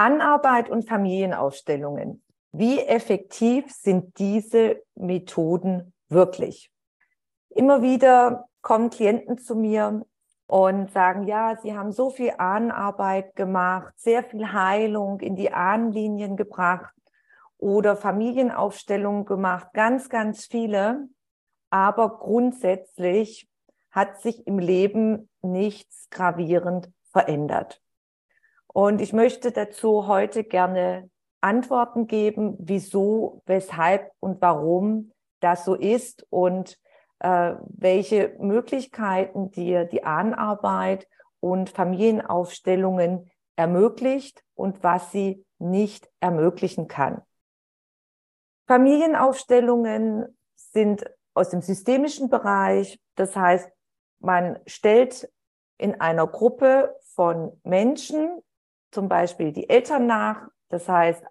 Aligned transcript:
Anarbeit 0.00 0.70
und 0.70 0.88
Familienaufstellungen. 0.88 2.22
Wie 2.52 2.80
effektiv 2.80 3.70
sind 3.70 4.18
diese 4.18 4.82
Methoden 4.94 5.92
wirklich? 6.08 6.72
Immer 7.50 7.82
wieder 7.82 8.48
kommen 8.62 8.88
Klienten 8.88 9.36
zu 9.36 9.54
mir 9.54 10.06
und 10.46 10.90
sagen, 10.90 11.24
ja, 11.24 11.58
sie 11.60 11.76
haben 11.76 11.92
so 11.92 12.08
viel 12.08 12.32
Ahnenarbeit 12.38 13.36
gemacht, 13.36 13.92
sehr 13.98 14.24
viel 14.24 14.54
Heilung 14.54 15.20
in 15.20 15.36
die 15.36 15.52
Ahnenlinien 15.52 16.34
gebracht 16.38 16.94
oder 17.58 17.94
Familienaufstellungen 17.94 19.26
gemacht, 19.26 19.68
ganz, 19.74 20.08
ganz 20.08 20.46
viele. 20.46 21.08
Aber 21.68 22.20
grundsätzlich 22.20 23.50
hat 23.90 24.22
sich 24.22 24.46
im 24.46 24.58
Leben 24.58 25.28
nichts 25.42 26.08
gravierend 26.08 26.90
verändert. 27.12 27.82
Und 28.72 29.00
ich 29.00 29.12
möchte 29.12 29.50
dazu 29.50 30.06
heute 30.06 30.44
gerne 30.44 31.10
Antworten 31.40 32.06
geben, 32.06 32.56
wieso, 32.58 33.42
weshalb 33.46 34.12
und 34.20 34.40
warum 34.40 35.12
das 35.40 35.64
so 35.64 35.74
ist 35.74 36.26
und 36.30 36.78
äh, 37.20 37.54
welche 37.68 38.36
Möglichkeiten 38.38 39.50
dir 39.50 39.84
die 39.84 40.04
Ahnenarbeit 40.04 41.08
und 41.40 41.70
Familienaufstellungen 41.70 43.30
ermöglicht 43.56 44.44
und 44.54 44.82
was 44.82 45.10
sie 45.10 45.44
nicht 45.58 46.08
ermöglichen 46.20 46.88
kann. 46.88 47.22
Familienaufstellungen 48.66 50.38
sind 50.54 51.04
aus 51.34 51.50
dem 51.50 51.60
systemischen 51.60 52.30
Bereich. 52.30 53.00
Das 53.16 53.34
heißt, 53.34 53.70
man 54.20 54.58
stellt 54.66 55.30
in 55.78 56.00
einer 56.00 56.26
Gruppe 56.26 56.94
von 57.14 57.58
Menschen 57.64 58.42
zum 58.90 59.08
Beispiel 59.08 59.52
die 59.52 59.68
Eltern 59.68 60.06
nach. 60.06 60.48
Das 60.68 60.88
heißt, 60.88 61.22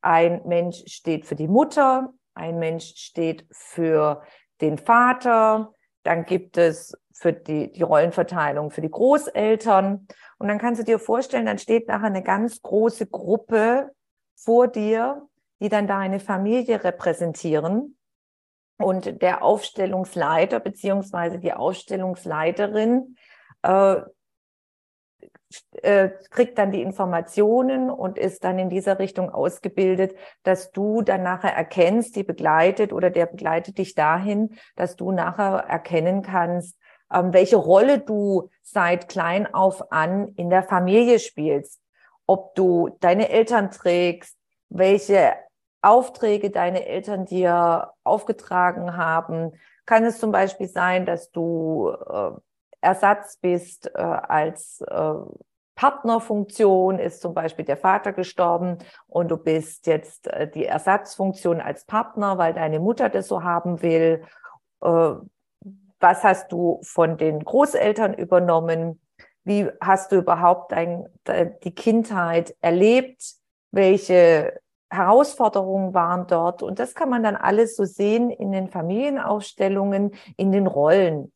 ein 0.00 0.42
Mensch 0.46 0.84
steht 0.86 1.26
für 1.26 1.34
die 1.34 1.48
Mutter, 1.48 2.12
ein 2.34 2.58
Mensch 2.58 2.94
steht 2.96 3.46
für 3.50 4.22
den 4.60 4.78
Vater, 4.78 5.74
dann 6.02 6.24
gibt 6.24 6.56
es 6.56 6.96
für 7.12 7.32
die, 7.32 7.72
die 7.72 7.82
Rollenverteilung 7.82 8.70
für 8.70 8.80
die 8.80 8.90
Großeltern. 8.90 10.06
Und 10.38 10.48
dann 10.48 10.58
kannst 10.58 10.80
du 10.80 10.84
dir 10.84 10.98
vorstellen, 10.98 11.46
dann 11.46 11.58
steht 11.58 11.88
nachher 11.88 12.06
eine 12.06 12.22
ganz 12.22 12.62
große 12.62 13.06
Gruppe 13.06 13.92
vor 14.34 14.66
dir, 14.68 15.28
die 15.60 15.68
dann 15.68 15.86
deine 15.86 16.18
Familie 16.20 16.82
repräsentieren. 16.82 17.96
Und 18.78 19.22
der 19.22 19.44
Aufstellungsleiter 19.44 20.58
beziehungsweise 20.58 21.38
die 21.38 21.52
Aufstellungsleiterin 21.52 23.16
äh, 23.62 24.00
äh, 25.82 26.10
kriegt 26.30 26.58
dann 26.58 26.72
die 26.72 26.82
Informationen 26.82 27.90
und 27.90 28.18
ist 28.18 28.44
dann 28.44 28.58
in 28.58 28.70
dieser 28.70 28.98
Richtung 28.98 29.30
ausgebildet, 29.30 30.14
dass 30.42 30.70
du 30.72 31.02
dann 31.02 31.22
nachher 31.22 31.54
erkennst, 31.54 32.16
die 32.16 32.24
begleitet 32.24 32.92
oder 32.92 33.10
der 33.10 33.26
begleitet 33.26 33.78
dich 33.78 33.94
dahin, 33.94 34.56
dass 34.76 34.96
du 34.96 35.12
nachher 35.12 35.64
erkennen 35.68 36.22
kannst, 36.22 36.78
ähm, 37.12 37.32
welche 37.32 37.56
Rolle 37.56 37.98
du 37.98 38.50
seit 38.62 39.08
klein 39.08 39.52
auf 39.52 39.92
an 39.92 40.28
in 40.36 40.50
der 40.50 40.62
Familie 40.62 41.18
spielst. 41.18 41.80
Ob 42.26 42.54
du 42.54 42.96
deine 43.00 43.28
Eltern 43.28 43.70
trägst, 43.70 44.36
welche 44.68 45.34
Aufträge 45.82 46.50
deine 46.50 46.86
Eltern 46.86 47.26
dir 47.26 47.92
aufgetragen 48.04 48.96
haben. 48.96 49.52
Kann 49.84 50.04
es 50.04 50.20
zum 50.20 50.30
Beispiel 50.30 50.68
sein, 50.68 51.04
dass 51.04 51.32
du 51.32 51.90
äh, 51.90 52.30
Ersatz 52.82 53.36
bist 53.38 53.90
äh, 53.94 54.00
als 54.00 54.82
äh, 54.82 55.14
Partnerfunktion, 55.74 56.98
ist 56.98 57.22
zum 57.22 57.32
Beispiel 57.32 57.64
der 57.64 57.76
Vater 57.76 58.12
gestorben 58.12 58.78
und 59.06 59.30
du 59.30 59.36
bist 59.36 59.86
jetzt 59.86 60.26
äh, 60.26 60.50
die 60.50 60.66
Ersatzfunktion 60.66 61.60
als 61.60 61.84
Partner, 61.86 62.38
weil 62.38 62.52
deine 62.52 62.80
Mutter 62.80 63.08
das 63.08 63.28
so 63.28 63.42
haben 63.42 63.82
will. 63.82 64.22
Äh, 64.82 65.14
was 66.00 66.24
hast 66.24 66.50
du 66.50 66.80
von 66.82 67.16
den 67.16 67.44
Großeltern 67.44 68.14
übernommen? 68.14 69.00
Wie 69.44 69.70
hast 69.80 70.12
du 70.12 70.16
überhaupt 70.16 70.72
dein, 70.72 71.06
die 71.62 71.74
Kindheit 71.74 72.56
erlebt? 72.60 73.22
Welche 73.70 74.60
Herausforderungen 74.90 75.94
waren 75.94 76.26
dort? 76.26 76.64
Und 76.64 76.80
das 76.80 76.96
kann 76.96 77.08
man 77.08 77.22
dann 77.22 77.36
alles 77.36 77.76
so 77.76 77.84
sehen 77.84 78.30
in 78.30 78.50
den 78.50 78.68
Familienausstellungen, 78.68 80.12
in 80.36 80.50
den 80.50 80.66
Rollen 80.66 81.32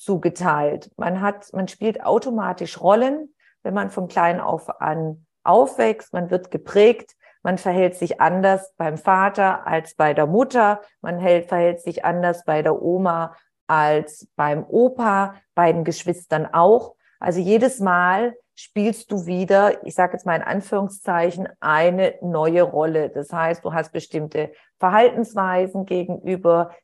zugeteilt. 0.00 0.90
Man 0.96 1.20
hat, 1.20 1.52
man 1.52 1.68
spielt 1.68 2.02
automatisch 2.02 2.80
Rollen, 2.80 3.34
wenn 3.62 3.74
man 3.74 3.90
von 3.90 4.08
klein 4.08 4.40
auf 4.40 4.80
an 4.80 5.26
aufwächst. 5.44 6.12
Man 6.12 6.30
wird 6.30 6.50
geprägt. 6.50 7.16
Man 7.42 7.58
verhält 7.58 7.94
sich 7.96 8.20
anders 8.20 8.74
beim 8.76 8.98
Vater 8.98 9.66
als 9.66 9.94
bei 9.94 10.12
der 10.12 10.26
Mutter. 10.26 10.80
Man 11.00 11.18
hält, 11.18 11.48
verhält 11.48 11.80
sich 11.80 12.04
anders 12.04 12.44
bei 12.44 12.62
der 12.62 12.80
Oma 12.82 13.34
als 13.66 14.28
beim 14.36 14.64
Opa, 14.64 15.34
bei 15.54 15.72
den 15.72 15.84
Geschwistern 15.84 16.46
auch. 16.52 16.96
Also 17.18 17.40
jedes 17.40 17.78
Mal 17.80 18.34
spielst 18.54 19.10
du 19.12 19.26
wieder, 19.26 19.86
ich 19.86 19.94
sage 19.94 20.14
jetzt 20.14 20.26
mal 20.26 20.36
in 20.36 20.42
Anführungszeichen, 20.42 21.48
eine 21.60 22.14
neue 22.20 22.62
Rolle. 22.62 23.08
Das 23.08 23.32
heißt, 23.32 23.64
du 23.64 23.72
hast 23.72 23.92
bestimmte 23.92 24.52
Verhaltensweisen 24.78 25.86
gegenüber 25.86 26.74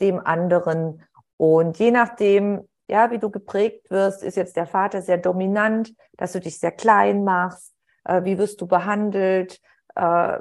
dem 0.00 0.20
anderen 0.20 1.02
und 1.38 1.78
je 1.78 1.90
nachdem, 1.90 2.68
ja, 2.88 3.10
wie 3.10 3.18
du 3.18 3.30
geprägt 3.30 3.90
wirst, 3.90 4.22
ist 4.22 4.36
jetzt 4.36 4.56
der 4.56 4.66
Vater 4.66 5.00
sehr 5.00 5.18
dominant, 5.18 5.94
dass 6.16 6.32
du 6.32 6.40
dich 6.40 6.58
sehr 6.58 6.72
klein 6.72 7.24
machst, 7.24 7.74
äh, 8.04 8.24
wie 8.24 8.36
wirst 8.36 8.60
du 8.60 8.66
behandelt, 8.66 9.60
äh, 9.94 10.38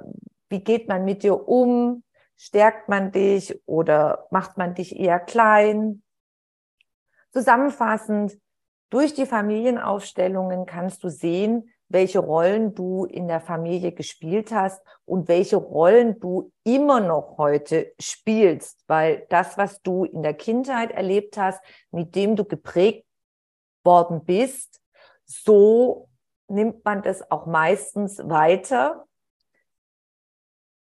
wie 0.49 0.63
geht 0.63 0.89
man 0.89 1.05
mit 1.05 1.23
dir 1.23 1.47
um, 1.47 2.03
stärkt 2.35 2.89
man 2.89 3.11
dich 3.11 3.61
oder 3.65 4.27
macht 4.31 4.57
man 4.57 4.73
dich 4.73 4.99
eher 4.99 5.19
klein. 5.19 6.01
Zusammenfassend, 7.31 8.37
durch 8.89 9.13
die 9.13 9.25
Familienaufstellungen 9.25 10.65
kannst 10.65 11.03
du 11.03 11.09
sehen, 11.09 11.69
welche 11.89 12.19
Rollen 12.19 12.75
du 12.75 13.05
in 13.05 13.27
der 13.27 13.39
Familie 13.39 13.91
gespielt 13.91 14.51
hast 14.51 14.81
und 15.05 15.27
welche 15.27 15.55
Rollen 15.55 16.19
du 16.19 16.51
immer 16.63 16.99
noch 16.99 17.37
heute 17.37 17.93
spielst, 17.99 18.83
weil 18.87 19.25
das, 19.29 19.57
was 19.57 19.81
du 19.81 20.03
in 20.03 20.21
der 20.21 20.33
Kindheit 20.33 20.91
erlebt 20.91 21.37
hast, 21.37 21.61
mit 21.91 22.15
dem 22.15 22.35
du 22.35 22.43
geprägt 22.43 23.05
worden 23.83 24.25
bist, 24.25 24.81
so 25.25 26.09
nimmt 26.47 26.83
man 26.83 27.01
das 27.01 27.31
auch 27.31 27.45
meistens 27.45 28.19
weiter 28.27 29.05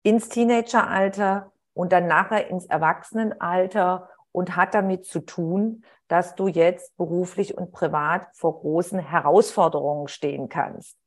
ins 0.03 0.29
Teenageralter 0.29 1.51
und 1.73 1.91
dann 1.91 2.07
nachher 2.07 2.47
ins 2.47 2.65
Erwachsenenalter 2.65 4.09
und 4.31 4.55
hat 4.55 4.73
damit 4.73 5.05
zu 5.05 5.19
tun, 5.19 5.83
dass 6.09 6.35
du 6.35 6.47
jetzt 6.47 6.97
beruflich 6.97 7.57
und 7.57 7.71
privat 7.71 8.27
vor 8.33 8.59
großen 8.59 8.99
Herausforderungen 8.99 10.09
stehen 10.09 10.49
kannst. 10.49 10.97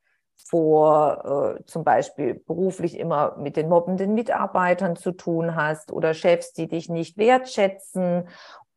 Vor 0.49 1.57
äh, 1.59 1.65
zum 1.67 1.85
Beispiel 1.85 2.35
beruflich 2.35 2.99
immer 2.99 3.37
mit 3.37 3.57
den 3.57 3.69
mobbenden 3.69 4.15
Mitarbeitern 4.15 4.97
zu 4.97 5.13
tun 5.13 5.55
hast 5.55 5.93
oder 5.93 6.15
Chefs, 6.15 6.53
die 6.53 6.69
dich 6.69 6.89
nicht 6.89 7.19
wertschätzen 7.19 8.29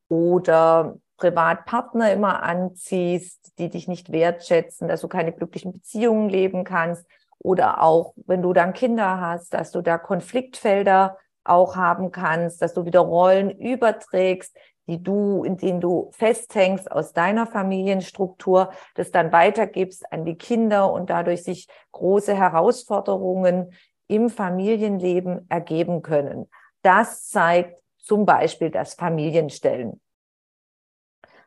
oder 0.09 0.97
Privatpartner 1.17 2.11
immer 2.11 2.43
anziehst, 2.43 3.57
die 3.57 3.69
dich 3.69 3.87
nicht 3.87 4.11
wertschätzen, 4.11 4.87
dass 4.87 5.01
du 5.01 5.07
keine 5.07 5.31
glücklichen 5.31 5.71
Beziehungen 5.71 6.29
leben 6.29 6.63
kannst 6.63 7.05
oder 7.39 7.83
auch 7.83 8.13
wenn 8.25 8.41
du 8.41 8.53
dann 8.53 8.73
Kinder 8.73 9.21
hast, 9.21 9.53
dass 9.53 9.71
du 9.71 9.81
da 9.81 9.97
Konfliktfelder 9.97 11.17
auch 11.43 11.75
haben 11.75 12.11
kannst, 12.11 12.61
dass 12.61 12.73
du 12.73 12.85
wieder 12.85 13.01
Rollen 13.01 13.51
überträgst, 13.51 14.57
die 14.87 15.01
du, 15.01 15.43
in 15.43 15.57
denen 15.57 15.81
du 15.81 16.09
festhängst 16.11 16.91
aus 16.91 17.13
deiner 17.13 17.47
Familienstruktur, 17.47 18.71
das 18.95 19.11
dann 19.11 19.31
weitergibst 19.31 20.11
an 20.11 20.25
die 20.25 20.35
Kinder 20.35 20.91
und 20.91 21.09
dadurch 21.09 21.43
sich 21.43 21.67
große 21.91 22.35
Herausforderungen 22.35 23.73
im 24.07 24.29
Familienleben 24.29 25.45
ergeben 25.49 26.01
können. 26.01 26.47
Das 26.81 27.27
zeigt 27.29 27.81
zum 27.97 28.25
Beispiel 28.25 28.69
das 28.69 28.93
Familienstellen. 28.93 29.99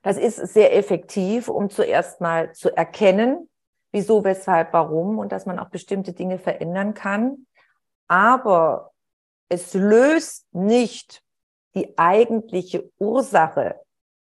Das 0.02 0.16
ist 0.16 0.36
sehr 0.36 0.76
effektiv, 0.76 1.48
um 1.48 1.70
zuerst 1.70 2.20
mal 2.20 2.52
zu 2.52 2.74
erkennen, 2.76 3.48
wieso, 3.92 4.24
weshalb, 4.24 4.72
warum 4.72 5.18
und 5.18 5.32
dass 5.32 5.46
man 5.46 5.58
auch 5.58 5.70
bestimmte 5.70 6.12
Dinge 6.12 6.38
verändern 6.38 6.94
kann. 6.94 7.46
Aber 8.08 8.92
es 9.48 9.74
löst 9.74 10.46
nicht 10.52 11.22
die 11.78 11.96
eigentliche 11.96 12.90
Ursache, 12.98 13.76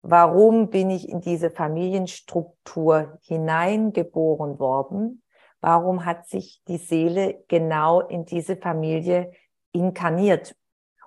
warum 0.02 0.72
bin 0.72 0.90
ich 0.90 1.08
in 1.08 1.22
diese 1.22 1.52
Familienstruktur 1.52 3.20
hineingeboren 3.22 4.58
worden, 4.58 5.22
warum 5.62 6.06
hat 6.06 6.28
sich 6.28 6.64
die 6.68 6.78
Seele 6.78 7.44
genau 7.48 8.02
in 8.02 8.26
diese 8.26 8.58
Familie 8.58 9.32
inkarniert. 9.72 10.56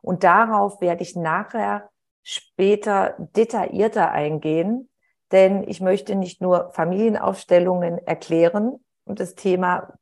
Und 0.00 0.22
darauf 0.22 0.80
werde 0.80 1.02
ich 1.02 1.16
nachher 1.16 1.90
später 2.22 3.16
detaillierter 3.18 4.12
eingehen, 4.12 4.88
denn 5.32 5.64
ich 5.66 5.80
möchte 5.80 6.14
nicht 6.14 6.40
nur 6.40 6.70
Familienaufstellungen 6.72 7.98
erklären 7.98 8.84
und 9.04 9.18
das 9.18 9.34
Thema, 9.34 9.92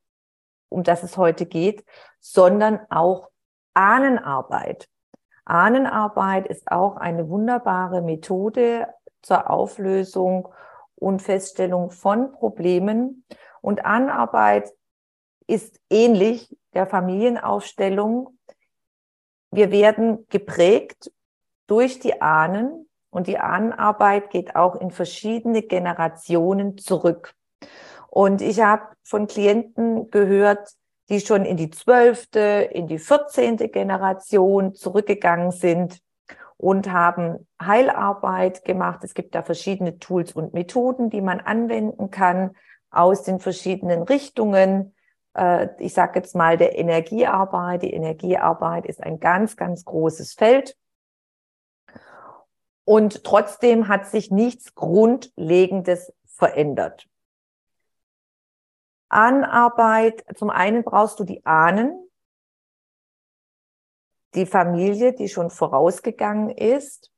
um 0.69 0.83
das 0.83 1.03
es 1.03 1.17
heute 1.17 1.47
geht, 1.47 1.83
sondern 2.21 2.81
auch 2.91 3.31
Ahnenarbeit. 3.73 4.87
Ahnenarbeit 5.47 6.47
ist 6.49 6.71
auch 6.71 6.97
eine 6.97 7.29
wunderbare 7.29 8.03
Methode 8.03 8.89
zur 9.23 9.49
Auflösung 9.49 10.49
und 10.97 11.23
Feststellung 11.23 11.91
von 11.91 12.33
Problemen. 12.33 13.25
Und 13.63 13.85
Ahnenarbeit 13.85 14.73
ist 15.47 15.81
ähnlich 15.89 16.57
der 16.75 16.87
Familienaufstellung. 16.87 18.37
Wir 19.51 19.71
werden 19.71 20.27
geprägt 20.29 21.13
durch 21.67 22.01
die 22.01 22.21
Ahnen 22.21 22.89
und 23.11 23.29
die 23.29 23.39
Ahnenarbeit 23.39 24.31
geht 24.31 24.57
auch 24.57 24.75
in 24.75 24.91
verschiedene 24.91 25.63
Generationen 25.63 26.77
zurück. 26.77 27.35
Und 28.09 28.43
ich 28.43 28.61
habe 28.61 28.89
von 29.03 29.27
Klienten 29.27 30.11
gehört, 30.11 30.71
die 31.09 31.21
schon 31.21 31.45
in 31.45 31.57
die 31.57 31.71
zwölfte, 31.71 32.69
in 32.73 32.87
die 32.87 32.99
vierzehnte 32.99 33.69
Generation 33.69 34.75
zurückgegangen 34.75 35.53
sind 35.53 36.01
und 36.57 36.91
haben 36.91 37.47
Heilarbeit 37.63 38.65
gemacht. 38.65 39.05
Es 39.05 39.15
gibt 39.15 39.35
da 39.35 39.43
verschiedene 39.43 39.99
Tools 39.99 40.33
und 40.33 40.55
Methoden, 40.55 41.11
die 41.11 41.21
man 41.21 41.41
anwenden 41.41 42.11
kann 42.11 42.53
aus 42.91 43.23
den 43.23 43.41
verschiedenen 43.41 44.03
Richtungen. 44.03 44.95
Äh, 45.35 45.69
ich 45.79 45.95
sage 45.95 46.19
jetzt 46.19 46.35
mal 46.35 46.57
der 46.57 46.79
Energiearbeit. 46.79 47.83
Die 47.83 47.93
Energiearbeit 47.93 48.87
ist 48.87 49.03
ein 49.03 49.21
ganz, 49.21 49.57
ganz 49.57 49.85
großes 49.85 50.33
Feld. 50.35 50.77
Und 52.85 53.25
trotzdem 53.25 53.89
hat 53.89 54.07
sich 54.07 54.31
nichts 54.31 54.75
Grundlegendes 54.75 56.13
verändert. 56.25 57.07
Ahnenarbeit, 59.09 60.25
zum 60.37 60.51
einen 60.51 60.85
brauchst 60.85 61.19
du 61.21 61.25
die 61.25 61.45
Ahnen, 61.47 62.07
die 64.35 64.47
Familie, 64.47 65.15
die 65.15 65.29
schon 65.29 65.51
vorausgegangen 65.51 66.51
ist, 66.51 67.11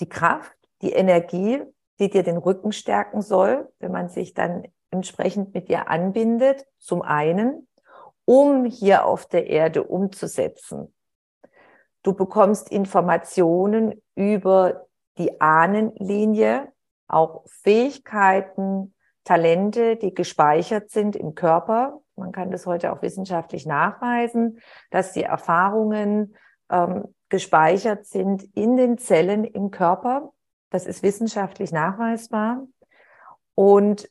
die 0.00 0.08
Kraft, 0.08 0.56
die 0.82 0.92
Energie, 0.92 1.62
die 1.98 2.10
dir 2.10 2.22
den 2.22 2.36
Rücken 2.36 2.72
stärken 2.72 3.22
soll, 3.22 3.72
wenn 3.78 3.92
man 3.92 4.08
sich 4.08 4.34
dann 4.34 4.66
entsprechend 4.90 5.54
mit 5.54 5.68
dir 5.68 5.88
anbindet, 5.88 6.66
zum 6.78 7.02
einen, 7.02 7.68
um 8.24 8.64
hier 8.64 9.04
auf 9.04 9.26
der 9.26 9.46
Erde 9.48 9.84
umzusetzen. 9.84 10.94
Du 12.02 12.14
bekommst 12.14 12.70
Informationen 12.70 14.02
über 14.14 14.86
die 15.18 15.40
Ahnenlinie, 15.40 16.72
auch 17.08 17.44
Fähigkeiten, 17.46 18.94
Talente, 19.26 19.96
die 19.96 20.14
gespeichert 20.14 20.90
sind 20.90 21.16
im 21.16 21.34
Körper. 21.34 22.00
Man 22.14 22.30
kann 22.30 22.52
das 22.52 22.64
heute 22.64 22.92
auch 22.92 23.02
wissenschaftlich 23.02 23.66
nachweisen, 23.66 24.60
dass 24.90 25.12
die 25.12 25.24
Erfahrungen 25.24 26.36
ähm, 26.70 27.14
gespeichert 27.28 28.06
sind 28.06 28.44
in 28.54 28.76
den 28.76 28.98
Zellen 28.98 29.44
im 29.44 29.72
Körper. 29.72 30.32
Das 30.70 30.86
ist 30.86 31.02
wissenschaftlich 31.02 31.72
nachweisbar. 31.72 32.68
Und 33.56 34.08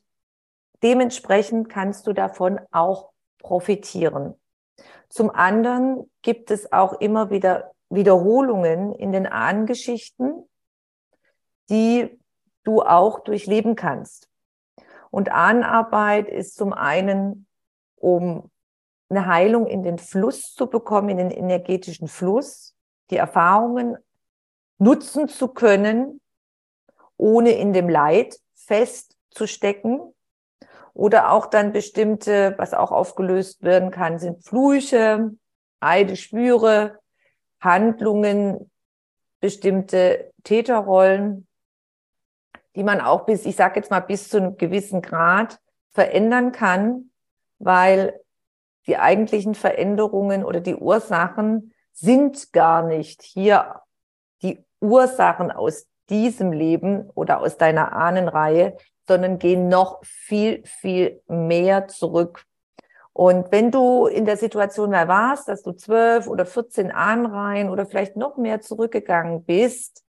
dementsprechend 0.82 1.70
kannst 1.70 2.06
du 2.06 2.12
davon 2.12 2.60
auch 2.70 3.10
profitieren. 3.38 4.34
Zum 5.08 5.30
anderen 5.30 6.10
gibt 6.20 6.50
es 6.50 6.72
auch 6.72 7.00
immer 7.00 7.30
wieder 7.30 7.72
Wiederholungen 7.88 8.92
in 8.92 9.12
den 9.12 9.26
Ahnengeschichten, 9.26 10.46
die 11.70 12.20
du 12.64 12.82
auch 12.82 13.20
durchleben 13.20 13.76
kannst. 13.76 14.28
Und 15.16 15.32
Ahnenarbeit 15.32 16.28
ist 16.28 16.56
zum 16.56 16.74
einen, 16.74 17.46
um 17.94 18.50
eine 19.08 19.24
Heilung 19.24 19.66
in 19.66 19.82
den 19.82 19.96
Fluss 19.96 20.52
zu 20.52 20.66
bekommen, 20.66 21.08
in 21.08 21.16
den 21.16 21.30
energetischen 21.30 22.06
Fluss, 22.06 22.76
die 23.08 23.16
Erfahrungen 23.16 23.96
nutzen 24.76 25.26
zu 25.26 25.48
können, 25.48 26.20
ohne 27.16 27.52
in 27.52 27.72
dem 27.72 27.88
Leid 27.88 28.38
festzustecken. 28.56 30.14
Oder 30.92 31.32
auch 31.32 31.46
dann 31.46 31.72
bestimmte, 31.72 32.54
was 32.58 32.74
auch 32.74 32.92
aufgelöst 32.92 33.62
werden 33.62 33.90
kann, 33.90 34.18
sind 34.18 34.44
Flüche, 34.44 35.30
Eide, 35.80 36.16
Spüre, 36.16 36.98
Handlungen, 37.58 38.70
bestimmte 39.40 40.30
Täterrollen, 40.44 41.46
die 42.76 42.84
man 42.84 43.00
auch 43.00 43.24
bis, 43.24 43.46
ich 43.46 43.56
sage 43.56 43.76
jetzt 43.76 43.90
mal, 43.90 44.00
bis 44.00 44.28
zu 44.28 44.36
einem 44.36 44.56
gewissen 44.56 45.02
Grad 45.02 45.58
verändern 45.90 46.52
kann, 46.52 47.10
weil 47.58 48.20
die 48.86 48.98
eigentlichen 48.98 49.54
Veränderungen 49.54 50.44
oder 50.44 50.60
die 50.60 50.76
Ursachen 50.76 51.72
sind 51.92 52.52
gar 52.52 52.82
nicht 52.82 53.22
hier 53.22 53.80
die 54.42 54.64
Ursachen 54.80 55.50
aus 55.50 55.86
diesem 56.10 56.52
Leben 56.52 57.10
oder 57.14 57.40
aus 57.40 57.56
deiner 57.56 57.92
Ahnenreihe, 57.92 58.76
sondern 59.08 59.38
gehen 59.38 59.68
noch 59.68 60.04
viel, 60.04 60.62
viel 60.64 61.22
mehr 61.26 61.88
zurück. 61.88 62.44
Und 63.12 63.50
wenn 63.50 63.70
du 63.70 64.06
in 64.06 64.26
der 64.26 64.36
Situation 64.36 64.90
mal 64.90 65.08
warst, 65.08 65.48
dass 65.48 65.62
du 65.62 65.72
zwölf 65.72 66.28
oder 66.28 66.44
14 66.44 66.90
Ahnenreihen 66.90 67.70
oder 67.70 67.86
vielleicht 67.86 68.16
noch 68.16 68.36
mehr 68.36 68.60
zurückgegangen 68.60 69.44
bist, 69.44 70.05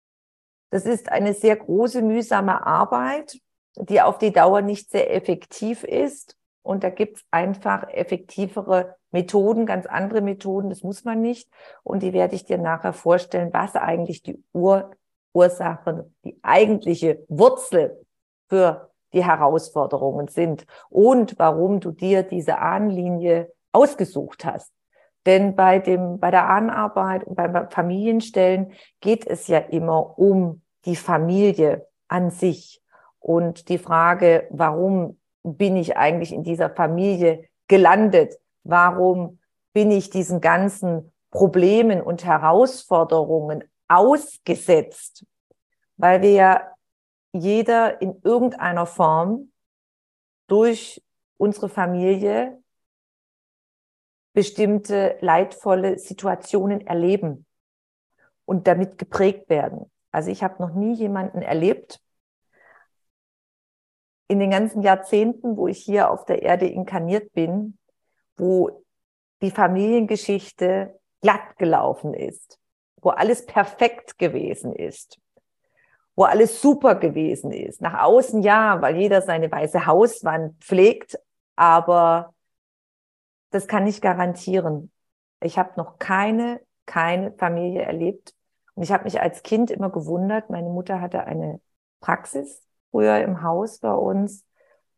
das 0.74 0.88
ist 0.88 1.12
eine 1.12 1.36
sehr 1.36 1.56
große, 1.56 2.01
mühsame 2.01 2.65
Arbeit, 2.65 3.39
die 3.75 4.01
auf 4.01 4.18
die 4.18 4.34
Dauer 4.34 4.63
nicht 4.63 4.89
sehr 4.89 5.13
effektiv 5.13 5.84
ist. 5.84 6.36
Und 6.63 6.84
da 6.84 6.89
gibt 6.89 7.18
es 7.18 7.24
einfach 7.30 7.88
effektivere 7.89 8.96
Methoden, 9.12 9.68
ganz 9.68 9.86
andere 9.86 10.22
Methoden, 10.22 10.72
das 10.72 10.82
muss 10.82 11.03
man 11.03 11.22
nicht. 11.22 11.48
Und 11.84 12.01
die 12.01 12.12
werde 12.12 12.34
ich 12.34 12.46
dir 12.46 12.58
nachher 12.58 12.94
vorstellen, 12.94 13.53
was 13.53 13.75
eigentlich 13.75 14.24
die 14.24 14.44
Ur 14.51 14.89
Ursachen, 15.32 16.15
die 16.24 16.39
eigentliche 16.42 17.24
Wurzel 17.27 18.03
für 18.50 18.89
die 19.13 19.24
Herausforderungen 19.24 20.27
sind 20.27 20.65
und 20.89 21.38
warum 21.38 21.82
du 21.82 21.92
dir 21.92 22.24
diese 22.24 22.58
Ahnenlinie 22.58 23.51
ausgesucht 23.72 24.44
hast. 24.44 24.74
Denn 25.27 25.56
bei 25.56 25.77
dem, 25.77 26.20
bei 26.20 26.32
der 26.32 26.50
Ahnenarbeit 26.50 27.25
und 27.25 27.36
beim 27.36 27.70
Familienstellen 27.70 28.74
geht 29.01 29.27
es 29.27 29.48
ja 29.48 29.60
immer 29.60 30.18
um 30.18 30.62
die 30.86 30.96
Familie 30.96 31.88
an 32.08 32.30
sich 32.30 32.82
und 33.20 33.70
die 33.70 33.78
Frage, 33.78 34.48
warum 34.50 35.20
bin 35.44 35.75
ich 35.78 35.98
eigentlich 35.98 36.34
in 36.34 36.44
dieser 36.44 36.70
Familie 36.70 37.48
gelandet? 37.68 38.40
Warum 38.63 39.40
bin 39.74 39.92
ich 39.92 40.10
diesen 40.10 40.42
ganzen 40.42 41.12
Problemen 41.32 42.02
und 42.02 42.24
Herausforderungen 42.24 43.63
ausgesetzt? 43.88 45.25
Weil 45.98 46.22
wir 46.22 46.32
ja 46.32 46.72
jeder 47.34 48.02
in 48.02 48.22
irgendeiner 48.24 48.86
Form 48.86 49.52
durch 50.48 51.04
unsere 51.38 51.70
Familie 51.70 52.62
bestimmte 54.34 55.18
leidvolle 55.22 55.98
Situationen 56.00 56.82
erleben 56.82 57.46
und 58.46 58.68
damit 58.68 58.98
geprägt 58.98 59.50
werden. 59.50 59.92
Also 60.13 60.29
ich 60.29 60.43
habe 60.43 60.62
noch 60.62 60.74
nie 60.75 60.93
jemanden 60.93 61.41
erlebt 61.41 62.00
in 64.27 64.39
den 64.39 64.51
ganzen 64.51 64.84
Jahrzehnten, 64.84 65.58
wo 65.58 65.67
ich 65.67 65.79
hier 65.79 66.12
auf 66.12 66.25
der 66.25 66.43
Erde 66.43 66.67
inkarniert 66.67 67.34
bin, 67.34 67.77
wo 68.38 68.86
die 69.41 69.51
Familiengeschichte 69.51 71.00
glatt 71.22 71.58
gelaufen 71.58 72.13
ist, 72.13 72.60
wo 73.01 73.10
alles 73.10 73.46
perfekt 73.48 74.20
gewesen 74.20 74.74
ist, 74.74 75.20
wo 76.15 76.25
alles 76.25 76.62
super 76.62 76.96
gewesen 76.96 77.51
ist. 77.51 77.82
Nach 77.82 78.03
außen 78.03 78.43
ja, 78.43 78.82
weil 78.82 78.96
jeder 78.98 79.24
seine 79.24 79.51
weiße 79.51 79.88
Hauswand 79.88 80.63
pflegt, 80.63 81.20
aber 81.55 82.36
das 83.50 83.67
kann 83.67 83.88
ich 83.88 84.00
garantieren. 84.00 84.91
Ich 85.41 85.58
habe 85.58 85.72
noch 85.75 85.98
keine, 85.98 86.62
keine 86.86 87.34
Familie 87.34 87.82
erlebt, 87.82 88.36
Und 88.75 88.84
ich 88.84 88.92
habe 88.92 89.03
mich 89.03 89.22
als 89.22 89.44
Kind 89.44 89.72
immer 89.72 89.89
gewundert, 89.89 90.50
meine 90.50 90.70
Mutter 90.70 91.00
hatte 91.00 91.25
eine 91.25 91.62
Praxis 92.00 92.63
früher 92.92 93.20
im 93.20 93.42
Haus 93.42 93.80
bei 93.80 93.94
uns, 93.94 94.46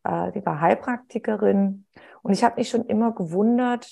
äh, 0.04 0.32
die 0.32 0.44
war 0.44 0.60
Heilpraktikerin. 0.60 1.86
Und 2.22 2.32
ich 2.32 2.44
habe 2.44 2.56
mich 2.56 2.68
schon 2.68 2.84
immer 2.84 3.12
gewundert, 3.12 3.88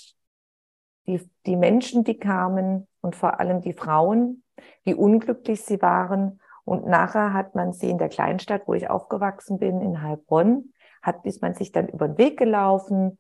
die, 1.07 1.21
die 1.47 1.57
Menschen, 1.57 2.05
die 2.05 2.19
kamen 2.19 2.87
und 3.01 3.17
vor 3.17 3.41
allem 3.41 3.61
die 3.61 3.73
Frauen, 3.73 4.43
wie 4.85 4.95
unglücklich 4.95 5.65
sie 5.65 5.81
waren. 5.83 6.41
Und 6.65 6.87
nachher 6.87 7.33
hat 7.33 7.55
man 7.55 7.73
sie 7.73 7.91
in 7.91 7.99
der 7.99 8.09
Kleinstadt, 8.09 8.63
wo 8.67 8.75
ich 8.75 8.89
aufgewachsen 8.89 9.59
bin, 9.59 9.81
in 9.83 10.03
Heilbronn, 10.03 10.73
hat, 11.03 11.25
ist 11.27 11.43
man 11.43 11.55
sich 11.55 11.73
dann 11.73 11.89
über 11.89 12.09
den 12.09 12.17
Weg 12.19 12.39
gelaufen 12.39 13.19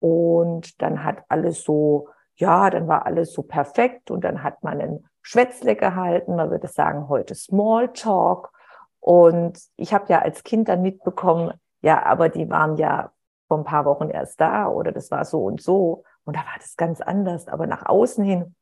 und 0.00 0.80
dann 0.80 1.04
hat 1.04 1.24
alles 1.28 1.62
so, 1.62 2.08
ja, 2.36 2.70
dann 2.70 2.88
war 2.88 3.04
alles 3.04 3.32
so 3.32 3.42
perfekt 3.42 4.10
und 4.10 4.24
dann 4.24 4.42
hat 4.42 4.62
man 4.62 4.80
ein 4.80 5.04
Schwätzle 5.30 5.76
gehalten, 5.76 6.36
man 6.36 6.50
würde 6.50 6.68
sagen 6.68 7.10
heute 7.10 7.34
Smalltalk. 7.34 8.50
Und 8.98 9.60
ich 9.76 9.92
habe 9.92 10.06
ja 10.08 10.20
als 10.22 10.42
Kind 10.42 10.70
dann 10.70 10.80
mitbekommen, 10.80 11.52
ja, 11.82 12.02
aber 12.06 12.30
die 12.30 12.48
waren 12.48 12.78
ja 12.78 13.12
vor 13.46 13.58
ein 13.58 13.64
paar 13.64 13.84
Wochen 13.84 14.08
erst 14.08 14.40
da 14.40 14.68
oder 14.68 14.90
das 14.90 15.10
war 15.10 15.26
so 15.26 15.44
und 15.44 15.60
so. 15.60 16.04
Und 16.24 16.34
da 16.34 16.40
war 16.40 16.56
das 16.56 16.78
ganz 16.78 17.02
anders. 17.02 17.46
Aber 17.46 17.66
nach 17.66 17.84
außen 17.84 18.24
hin, 18.24 18.54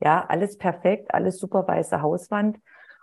ja, 0.00 0.26
alles 0.26 0.58
perfekt, 0.58 1.14
alles 1.14 1.38
super 1.38 1.68
weiße 1.68 2.02
Hauswand. 2.02 2.58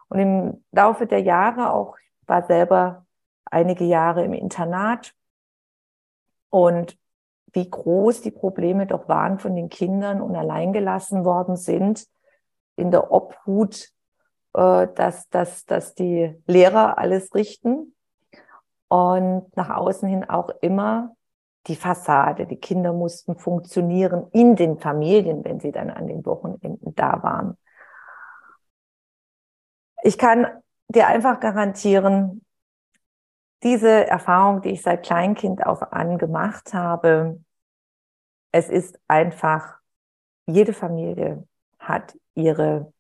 Und 0.10 0.20
im 0.20 0.66
Laufe 0.74 1.08
der 1.08 1.22
Jahre 1.22 1.72
auch, 1.72 1.96
war 2.26 2.44
selber 2.48 3.06
einige 3.46 3.86
Jahre 3.86 4.26
im 4.26 4.34
Internat 4.34 5.14
und 6.50 6.98
wie 7.54 7.70
groß 7.70 8.20
die 8.24 8.32
Probleme 8.32 8.88
doch 8.88 9.08
waren 9.08 9.40
von 9.40 9.56
den 9.56 9.70
Kindern 9.70 10.20
und 10.20 10.36
alleingelassen 10.36 11.24
worden 11.24 11.56
sind 11.56 12.10
in 12.78 12.92
der 12.92 13.12
Obhut, 13.12 13.90
äh, 14.54 14.88
dass, 14.96 15.28
dass, 15.30 15.66
dass 15.66 15.94
die 15.96 16.34
Lehrer 16.48 16.98
alles 16.98 17.36
richten 17.36 17.94
und 18.88 19.56
nach 19.58 19.70
außen 19.70 20.08
hin 20.08 20.30
auch 20.30 20.50
immer 20.62 21.16
die 21.68 21.76
Fassade. 21.76 22.46
Die 22.46 22.60
Kinder 22.60 22.94
mussten 22.94 23.38
funktionieren 23.38 24.28
in 24.32 24.56
den 24.56 24.80
Familien, 24.80 25.44
wenn 25.44 25.60
sie 25.60 25.72
dann 25.72 25.90
an 25.90 26.08
den 26.08 26.26
Wochenenden 26.26 26.96
da 26.96 27.22
waren. 27.24 27.58
Ich 30.04 30.18
kann 30.18 30.48
dir 30.88 31.08
einfach 31.08 31.40
garantieren, 31.40 32.46
diese 33.64 34.08
Erfahrung, 34.08 34.62
die 34.62 34.70
ich 34.70 34.84
seit 34.84 35.04
Kleinkind 35.04 35.66
auf 35.66 35.92
an 35.92 36.18
gemacht 36.18 36.74
habe, 36.74 37.44
es 38.52 38.70
ist 38.70 39.00
einfach, 39.08 39.78
jede 40.46 40.72
Familie 40.72 41.46
hat 41.88 42.18
ihre 42.36 42.94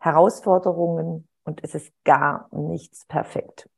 Herausforderungen 0.00 1.28
und 1.44 1.62
es 1.62 1.74
ist 1.74 1.92
gar 2.04 2.48
nichts 2.52 3.04
perfekt. 3.06 3.68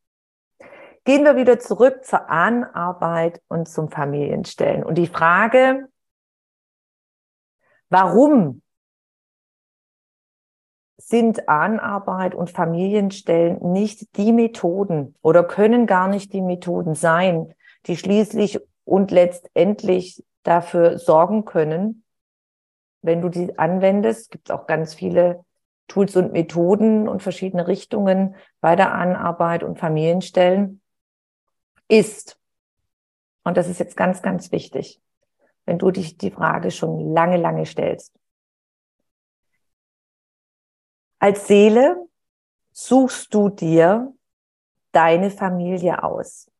Gehen 1.05 1.25
wir 1.25 1.37
wieder 1.37 1.59
zurück 1.59 2.05
zur 2.05 2.31
Ahnenarbeit 2.31 3.43
und 3.49 3.69
zum 3.69 3.91
Familienstellen. 3.91 4.85
Und 4.85 4.97
die 4.97 5.09
Frage, 5.09 5.89
warum 7.89 8.63
sind 10.99 11.49
Ahnenarbeit 11.49 12.35
und 12.35 12.51
Familienstellen 12.51 13.73
nicht 13.73 14.17
die 14.17 14.33
Methoden 14.33 15.17
oder 15.23 15.43
können 15.43 15.87
gar 15.87 16.07
nicht 16.07 16.33
die 16.33 16.41
Methoden 16.41 16.95
sein, 16.95 17.53
die 17.87 17.97
schließlich 17.97 18.61
und 18.85 19.11
letztendlich 19.11 20.25
dafür 20.45 20.99
sorgen 20.99 21.45
können, 21.45 22.02
wenn 23.03 23.21
du 23.21 23.29
die 23.29 23.59
anwendest, 23.59 24.31
gibt 24.31 24.49
es 24.49 24.55
auch 24.55 24.67
ganz 24.67 24.95
viele 24.95 25.45
Tools 25.89 26.17
und 26.17 26.33
Methoden 26.33 27.09
und 27.09 27.23
verschiedene 27.23 27.67
Richtungen 27.67 28.37
bei 28.61 28.77
der 28.77 28.95
Anarbeit 28.95 29.63
und 29.63 29.79
Familienstellen, 29.79 30.81
ist, 31.89 32.39
und 33.45 33.57
das 33.57 33.69
ist 33.69 33.79
jetzt 33.79 33.97
ganz, 33.97 34.23
ganz 34.23 34.51
wichtig, 34.53 35.01
wenn 35.67 35.79
du 35.79 35.91
dich 35.91 36.17
die 36.17 36.31
Frage 36.31 36.71
schon 36.71 37.13
lange, 37.13 37.37
lange 37.37 37.67
stellst. 37.67 38.19
Als 41.19 41.47
Seele 41.47 42.09
suchst 42.73 43.35
du 43.35 43.51
dir 43.51 44.15
deine 44.93 45.31
Familie 45.31 46.03
aus. 46.03 46.51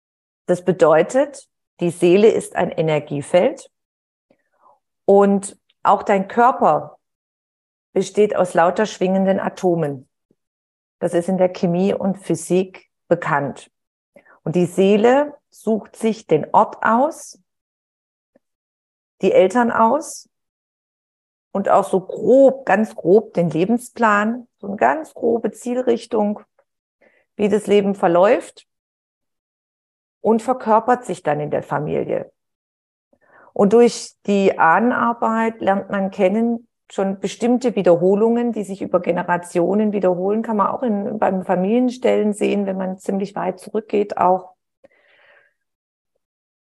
Das 0.47 0.65
bedeutet, 0.65 1.49
die 1.81 1.91
Seele 1.91 2.29
ist 2.29 2.55
ein 2.55 2.71
Energiefeld 2.71 3.71
und 5.05 5.59
auch 5.83 6.03
dein 6.03 6.29
Körper 6.29 6.99
besteht 7.93 8.35
aus 8.37 8.55
lauter 8.55 8.87
schwingenden 8.87 9.41
Atomen. 9.41 10.09
Das 10.99 11.15
ist 11.15 11.29
in 11.29 11.39
der 11.39 11.49
Chemie 11.49 11.93
und 11.93 12.19
Physik 12.19 12.91
bekannt. 13.09 13.71
Und 14.45 14.57
die 14.57 14.67
Seele 14.67 15.37
sucht 15.51 15.97
sich 15.97 16.27
den 16.27 16.47
Ort 16.53 16.79
aus, 16.83 17.41
die 19.21 19.33
Eltern 19.33 19.71
aus 19.71 20.29
und 21.53 21.69
auch 21.69 21.85
so 21.85 22.01
grob, 22.01 22.65
ganz 22.65 22.95
grob 22.97 23.35
den 23.35 23.51
Lebensplan, 23.51 24.49
so 24.59 24.69
eine 24.69 24.77
ganz 24.77 25.15
grobe 25.15 25.53
Zielrichtung, 25.53 26.41
wie 27.37 27.49
das 27.49 27.67
Leben 27.67 27.95
verläuft 27.95 28.67
und 30.21 30.43
verkörpert 30.43 31.05
sich 31.05 31.23
dann 31.23 31.41
in 31.41 31.51
der 31.51 31.63
Familie. 31.63 32.33
Und 33.53 33.73
durch 33.73 34.15
die 34.27 34.59
Ahnenarbeit 34.59 35.61
lernt 35.61 35.91
man 35.91 36.11
kennen, 36.11 36.69
schon 36.91 37.21
bestimmte 37.21 37.75
Wiederholungen, 37.75 38.53
die 38.53 38.65
sich 38.65 38.83
über 38.83 39.01
Generationen 39.01 39.93
wiederholen, 39.93 40.43
kann 40.43 40.59
man 40.59 40.67
auch 40.67 40.83
in, 40.83 41.19
beim 41.19 41.45
Familienstellen 41.45 42.35
sehen, 42.35 42.67
wenn 42.67 42.77
man 42.77 42.99
ziemlich 42.99 43.35
weit 43.35 43.61
zurückgeht 43.61 44.19
auch. 44.19 44.55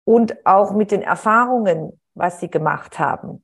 Und 0.04 0.46
auch 0.46 0.74
mit 0.74 0.92
den 0.92 1.01
Erfahrungen, 1.01 2.00
was 2.15 2.39
sie 2.39 2.50
gemacht 2.50 2.98
haben. 2.98 3.44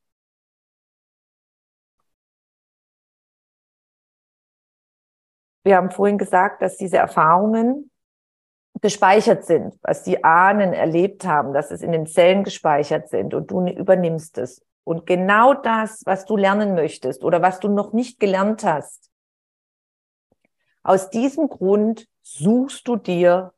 Wir 5.63 5.77
haben 5.77 5.91
vorhin 5.91 6.17
gesagt, 6.17 6.63
dass 6.63 6.77
diese 6.77 6.97
Erfahrungen 6.97 7.90
gespeichert 8.81 9.45
sind, 9.45 9.75
was 9.83 10.03
die 10.03 10.23
Ahnen 10.23 10.73
erlebt 10.73 11.25
haben, 11.25 11.53
dass 11.53 11.71
es 11.71 11.81
in 11.81 11.91
den 11.91 12.07
Zellen 12.07 12.43
gespeichert 12.43 13.09
sind 13.09 13.33
und 13.33 13.51
du 13.51 13.65
übernimmst 13.67 14.37
es. 14.37 14.63
Und 14.83 15.05
genau 15.05 15.53
das, 15.53 16.01
was 16.05 16.25
du 16.25 16.35
lernen 16.35 16.73
möchtest 16.73 17.23
oder 17.23 17.41
was 17.41 17.59
du 17.59 17.69
noch 17.69 17.93
nicht 17.93 18.19
gelernt 18.19 18.63
hast, 18.63 19.11
aus 20.83 21.11
diesem 21.11 21.47
Grund 21.47 22.07
suchst 22.23 22.87
du 22.87 22.95
dir, 22.95 23.53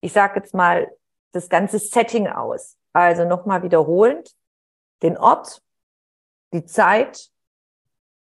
ich 0.00 0.12
sage 0.12 0.40
jetzt 0.40 0.54
mal, 0.54 0.90
das 1.32 1.50
ganze 1.50 1.78
Setting 1.78 2.26
aus. 2.26 2.78
Also 2.94 3.24
nochmal 3.24 3.62
wiederholend, 3.62 4.34
den 5.02 5.18
Ort, 5.18 5.62
die 6.52 6.64
Zeit, 6.64 7.30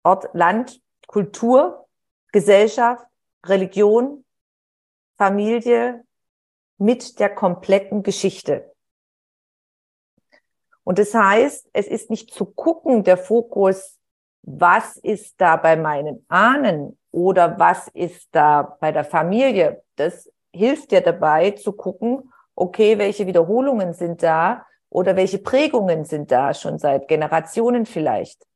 Ort, 0.05 0.29
Land, 0.33 0.81
Kultur, 1.09 1.89
Gesellschaft, 2.31 3.05
Religion, 3.45 4.25
Familie 5.17 6.05
mit 6.81 7.21
der 7.21 7.29
kompletten 7.29 8.03
Geschichte. 8.03 8.73
Und 10.83 10.99
das 10.99 11.15
heißt, 11.15 11.69
es 11.73 11.87
ist 11.87 12.11
nicht 12.11 12.33
zu 12.33 12.47
gucken, 12.47 13.05
der 13.05 13.19
Fokus, 13.19 13.99
was 14.43 14.97
ist 14.97 15.41
da 15.41 15.57
bei 15.57 15.77
meinen 15.77 16.25
Ahnen 16.29 16.99
oder 17.13 17.59
was 17.59 17.89
ist 17.89 18.29
da 18.33 18.77
bei 18.81 18.93
der 18.93 19.05
Familie. 19.05 19.83
Das 19.97 20.33
hilft 20.53 20.91
dir 20.91 21.03
dabei 21.03 21.51
zu 21.51 21.73
gucken, 21.73 22.33
okay, 22.55 22.99
welche 22.99 23.27
Wiederholungen 23.27 23.93
sind 23.93 24.23
da 24.23 24.67
oder 24.89 25.17
welche 25.17 25.39
Prägungen 25.39 26.07
sind 26.07 26.33
da 26.33 26.55
schon 26.55 26.79
seit 26.79 27.09
Generationen 27.09 27.85
vielleicht. 27.85 28.47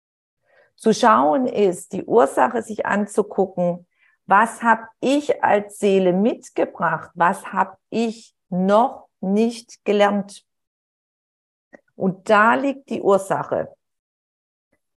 Zu 0.76 0.95
schauen 0.95 1.47
ist, 1.47 1.93
die 1.93 2.04
Ursache 2.04 2.62
sich 2.62 2.87
anzugucken, 2.87 3.87
was 4.26 4.62
habe 4.62 4.87
ich 5.00 5.43
als 5.43 5.78
Seele 5.78 6.12
mitgebracht, 6.12 7.11
was 7.14 7.52
habe 7.52 7.76
ich 7.90 8.35
noch 8.49 9.09
nicht 9.21 9.85
gelernt. 9.85 10.45
Und 11.97 12.28
da 12.28 12.54
liegt 12.54 12.90
die 12.90 13.02
Ursache. 13.02 13.75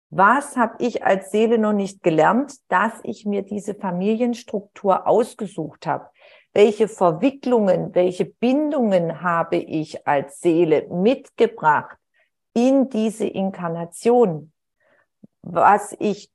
Was 0.09 0.55
habe 0.55 0.75
ich 0.79 1.03
als 1.03 1.31
Seele 1.31 1.57
noch 1.57 1.73
nicht 1.73 2.01
gelernt, 2.01 2.55
dass 2.69 2.93
ich 3.03 3.25
mir 3.25 3.41
diese 3.41 3.75
Familienstruktur 3.75 5.05
ausgesucht 5.05 5.85
habe? 5.85 6.09
Welche 6.53 6.87
Verwicklungen, 6.87 7.93
welche 7.93 8.25
Bindungen 8.25 9.21
habe 9.21 9.57
ich 9.57 10.07
als 10.07 10.39
Seele 10.39 10.87
mitgebracht 10.87 11.97
in 12.53 12.89
diese 12.89 13.27
Inkarnation? 13.27 14.53
Was 15.41 15.95
ich 15.99 16.31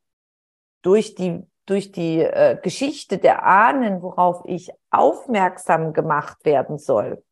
durch 0.82 1.14
die, 1.14 1.42
durch 1.66 1.92
die 1.92 2.20
äh, 2.20 2.58
Geschichte 2.60 3.18
der 3.18 3.44
Ahnen, 3.44 4.02
worauf 4.02 4.42
ich 4.46 4.70
aufmerksam 4.90 5.92
gemacht 5.92 6.44
werden 6.44 6.78
soll, 6.78 7.22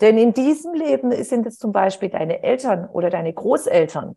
denn 0.00 0.16
in 0.16 0.32
diesem 0.32 0.72
Leben 0.72 1.12
sind 1.24 1.46
es 1.46 1.58
zum 1.58 1.72
Beispiel 1.72 2.08
deine 2.08 2.42
Eltern 2.42 2.88
oder 2.88 3.10
deine 3.10 3.32
Großeltern. 3.32 4.16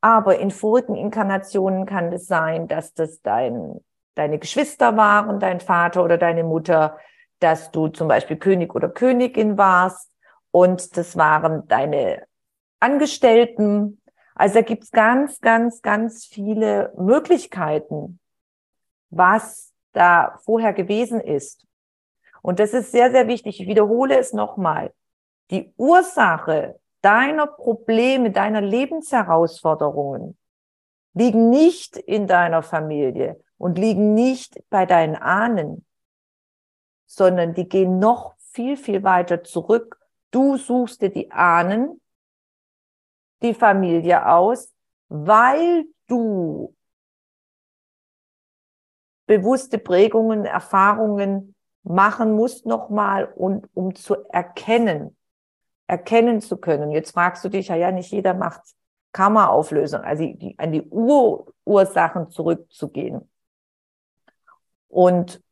Aber 0.00 0.38
in 0.38 0.50
vorigen 0.50 0.96
Inkarnationen 0.96 1.86
kann 1.86 2.12
es 2.12 2.26
sein, 2.26 2.66
dass 2.66 2.92
das 2.92 3.22
dein, 3.22 3.80
deine 4.16 4.38
Geschwister 4.38 4.96
waren, 4.96 5.38
dein 5.38 5.60
Vater 5.60 6.02
oder 6.02 6.18
deine 6.18 6.42
Mutter, 6.42 6.98
dass 7.38 7.70
du 7.70 7.88
zum 7.88 8.08
Beispiel 8.08 8.36
König 8.36 8.74
oder 8.74 8.88
Königin 8.88 9.56
warst 9.56 10.10
und 10.50 10.96
das 10.96 11.16
waren 11.16 11.68
deine 11.68 12.24
Angestellten. 12.80 14.00
Also 14.36 14.56
da 14.56 14.60
gibt's 14.60 14.90
ganz, 14.90 15.40
ganz, 15.40 15.80
ganz 15.80 16.26
viele 16.26 16.92
Möglichkeiten, 16.98 18.20
was 19.08 19.72
da 19.92 20.38
vorher 20.44 20.74
gewesen 20.74 21.20
ist. 21.20 21.66
Und 22.42 22.60
das 22.60 22.74
ist 22.74 22.92
sehr, 22.92 23.10
sehr 23.10 23.28
wichtig. 23.28 23.60
Ich 23.60 23.66
wiederhole 23.66 24.18
es 24.18 24.34
nochmal. 24.34 24.92
Die 25.50 25.72
Ursache 25.78 26.78
deiner 27.00 27.46
Probleme, 27.46 28.30
deiner 28.30 28.60
Lebensherausforderungen 28.60 30.36
liegen 31.14 31.48
nicht 31.48 31.96
in 31.96 32.26
deiner 32.26 32.62
Familie 32.62 33.42
und 33.56 33.78
liegen 33.78 34.12
nicht 34.12 34.62
bei 34.68 34.84
deinen 34.84 35.16
Ahnen, 35.16 35.86
sondern 37.06 37.54
die 37.54 37.68
gehen 37.68 37.98
noch 37.98 38.34
viel, 38.52 38.76
viel 38.76 39.02
weiter 39.02 39.42
zurück. 39.42 39.98
Du 40.30 40.58
suchst 40.58 41.00
dir 41.00 41.10
die 41.10 41.30
Ahnen, 41.30 42.02
die 43.42 43.54
Familie 43.54 44.26
aus, 44.26 44.72
weil 45.08 45.84
du 46.06 46.74
bewusste 49.26 49.78
Prägungen, 49.78 50.44
Erfahrungen 50.44 51.54
machen 51.82 52.32
musst 52.32 52.66
nochmal 52.66 53.32
und 53.32 53.68
um 53.74 53.94
zu 53.94 54.16
erkennen, 54.30 55.16
erkennen 55.86 56.40
zu 56.40 56.56
können. 56.56 56.90
Jetzt 56.90 57.12
fragst 57.12 57.44
du 57.44 57.48
dich, 57.48 57.68
ja, 57.68 57.76
ja, 57.76 57.92
nicht 57.92 58.10
jeder 58.10 58.34
macht 58.34 58.62
Karma-Auflösung, 59.12 60.00
also 60.00 60.24
die, 60.24 60.54
an 60.58 60.72
die 60.72 60.82
Urursachen 60.82 62.30
zurückzugehen. 62.30 63.28
Und 64.88 65.42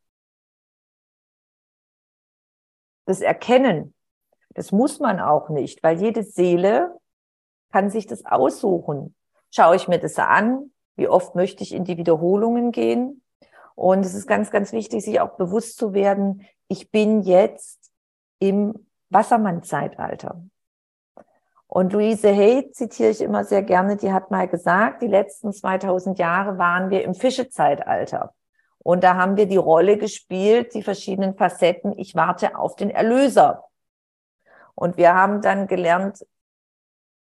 das 3.06 3.20
Erkennen, 3.20 3.94
das 4.50 4.72
muss 4.72 5.00
man 5.00 5.20
auch 5.20 5.48
nicht, 5.50 5.82
weil 5.82 6.00
jede 6.00 6.24
Seele 6.24 6.98
kann 7.74 7.90
sich 7.90 8.06
das 8.06 8.24
aussuchen. 8.24 9.16
Schaue 9.50 9.74
ich 9.74 9.88
mir 9.88 9.98
das 9.98 10.16
an? 10.20 10.70
Wie 10.94 11.08
oft 11.08 11.34
möchte 11.34 11.64
ich 11.64 11.74
in 11.74 11.82
die 11.82 11.96
Wiederholungen 11.96 12.70
gehen? 12.70 13.20
Und 13.74 14.06
es 14.06 14.14
ist 14.14 14.28
ganz, 14.28 14.52
ganz 14.52 14.70
wichtig, 14.70 15.04
sich 15.04 15.20
auch 15.20 15.36
bewusst 15.36 15.76
zu 15.76 15.92
werden, 15.92 16.46
ich 16.68 16.92
bin 16.92 17.22
jetzt 17.22 17.90
im 18.38 18.86
Wassermann-Zeitalter. 19.10 20.44
Und 21.66 21.92
Louise 21.92 22.28
Hay 22.28 22.70
zitiere 22.70 23.10
ich 23.10 23.20
immer 23.20 23.42
sehr 23.42 23.64
gerne, 23.64 23.96
die 23.96 24.12
hat 24.12 24.30
mal 24.30 24.46
gesagt, 24.46 25.02
die 25.02 25.08
letzten 25.08 25.52
2000 25.52 26.16
Jahre 26.20 26.58
waren 26.58 26.90
wir 26.90 27.02
im 27.02 27.14
Fischezeitalter. 27.14 28.34
Und 28.78 29.02
da 29.02 29.16
haben 29.16 29.36
wir 29.36 29.46
die 29.46 29.56
Rolle 29.56 29.98
gespielt, 29.98 30.74
die 30.74 30.84
verschiedenen 30.84 31.34
Facetten. 31.34 31.92
Ich 31.98 32.14
warte 32.14 32.56
auf 32.56 32.76
den 32.76 32.90
Erlöser. 32.90 33.64
Und 34.76 34.96
wir 34.96 35.12
haben 35.12 35.42
dann 35.42 35.66
gelernt, 35.66 36.24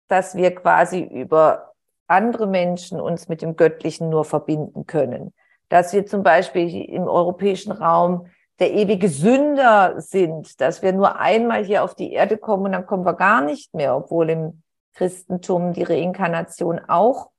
dass 0.07 0.35
wir 0.35 0.53
quasi 0.53 1.01
über 1.01 1.73
andere 2.07 2.47
Menschen 2.47 2.99
uns 2.99 3.27
mit 3.29 3.41
dem 3.41 3.55
Göttlichen 3.55 4.09
nur 4.09 4.25
verbinden 4.25 4.85
können 4.85 5.33
dass 5.73 5.91
wir 5.91 6.05
zum 6.05 6.21
Beispiel 6.21 6.85
im 6.85 7.07
europäischen 7.07 7.71
Raum 7.71 8.27
der 8.59 8.73
ewige 8.73 9.09
Sünder 9.09 9.99
sind, 9.99 10.61
dass 10.61 10.83
wir 10.83 10.93
nur 10.93 11.19
einmal 11.19 11.65
hier 11.65 11.83
auf 11.83 11.95
die 11.95 12.11
Erde 12.13 12.37
kommen 12.37 12.65
und 12.65 12.71
dann 12.73 12.85
kommen 12.85 13.07
wir 13.07 13.15
gar 13.15 13.41
nicht 13.41 13.73
mehr, 13.73 13.95
obwohl 13.95 14.29
im 14.29 14.61
Christentum 14.93 15.73
die 15.73 15.81
Reinkarnation 15.81 16.79
auch 16.87 17.31